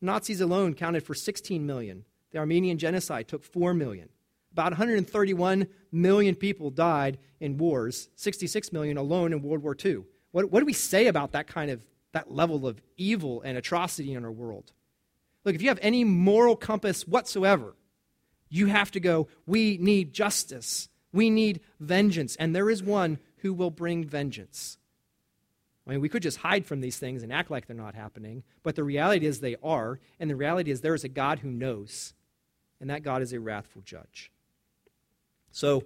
[0.00, 2.04] Nazis alone counted for 16 million.
[2.30, 4.08] The Armenian genocide took 4 million.
[4.52, 10.04] About 131 million people died in wars, 66 million alone in World War II.
[10.32, 14.14] What, what do we say about that kind of that level of evil and atrocity
[14.14, 14.72] in our world?
[15.44, 17.74] Look, if you have any moral compass whatsoever,
[18.48, 20.88] you have to go, we need justice.
[21.12, 22.36] We need vengeance.
[22.36, 24.78] And there is one who will bring vengeance.
[25.86, 28.42] I mean, we could just hide from these things and act like they're not happening,
[28.62, 31.50] but the reality is they are, and the reality is there is a God who
[31.50, 32.12] knows,
[32.78, 34.30] and that God is a wrathful judge.
[35.50, 35.84] So,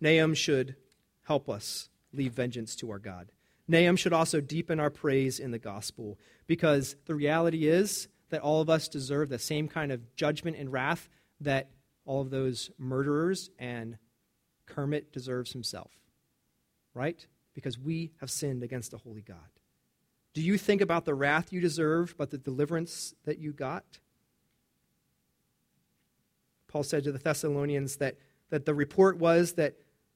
[0.00, 0.76] Nahum should
[1.24, 3.32] help us leave vengeance to our God.
[3.66, 8.60] Nahum should also deepen our praise in the gospel, because the reality is that all
[8.60, 11.08] of us deserve the same kind of judgment and wrath
[11.40, 11.70] that
[12.04, 13.98] all of those murderers and
[14.66, 15.99] Kermit deserves himself
[16.94, 17.26] right?
[17.54, 19.36] Because we have sinned against a holy God.
[20.32, 23.84] Do you think about the wrath you deserve, but the deliverance that you got?
[26.68, 28.16] Paul said to the Thessalonians that,
[28.50, 29.74] that the report was that,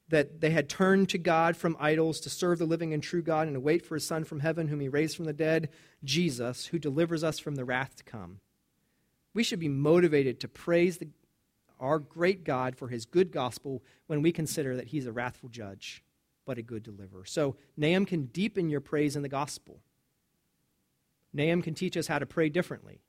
[0.08, 3.48] that they had turned to God from idols to serve the living and true God
[3.48, 5.68] and to wait for his Son from heaven, whom he raised from the dead,
[6.04, 8.38] Jesus, who delivers us from the wrath to come.
[9.34, 11.08] We should be motivated to praise the,
[11.80, 16.04] our great God for his good gospel when we consider that he's a wrathful judge
[16.47, 17.24] but a good deliverer.
[17.24, 19.80] So Nahum can deepen your praise in the gospel.
[21.32, 23.01] Nahum can teach us how to pray differently.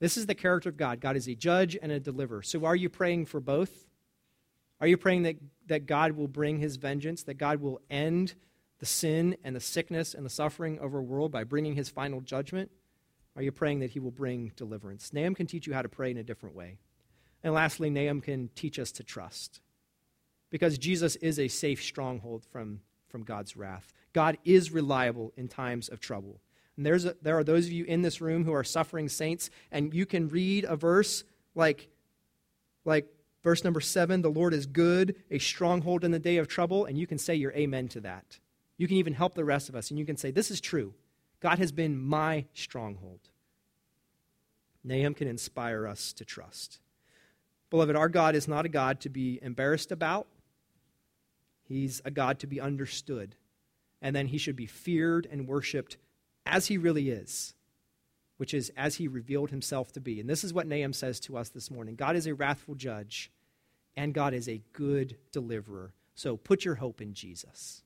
[0.00, 1.00] This is the character of God.
[1.00, 2.42] God is a judge and a deliverer.
[2.42, 3.86] So are you praying for both?
[4.80, 8.34] Are you praying that, that God will bring his vengeance, that God will end
[8.80, 12.20] the sin and the sickness and the suffering of our world by bringing his final
[12.20, 12.70] judgment?
[13.36, 15.12] Are you praying that he will bring deliverance?
[15.12, 16.78] Nahum can teach you how to pray in a different way.
[17.42, 19.60] And lastly, Nahum can teach us to trust
[20.54, 22.78] because Jesus is a safe stronghold from,
[23.08, 23.92] from God's wrath.
[24.12, 26.40] God is reliable in times of trouble.
[26.76, 29.50] And there's a, there are those of you in this room who are suffering saints,
[29.72, 31.24] and you can read a verse
[31.56, 31.88] like,
[32.84, 33.08] like
[33.42, 36.96] verse number seven the Lord is good, a stronghold in the day of trouble, and
[36.96, 38.38] you can say your amen to that.
[38.76, 40.94] You can even help the rest of us, and you can say, This is true.
[41.40, 43.28] God has been my stronghold.
[44.84, 46.78] Nahum can inspire us to trust.
[47.70, 50.28] Beloved, our God is not a God to be embarrassed about
[51.64, 53.36] He's a God to be understood.
[54.00, 55.96] And then he should be feared and worshiped
[56.46, 57.54] as he really is,
[58.36, 60.20] which is as he revealed himself to be.
[60.20, 63.30] And this is what Nahum says to us this morning God is a wrathful judge,
[63.96, 65.92] and God is a good deliverer.
[66.14, 67.82] So put your hope in Jesus.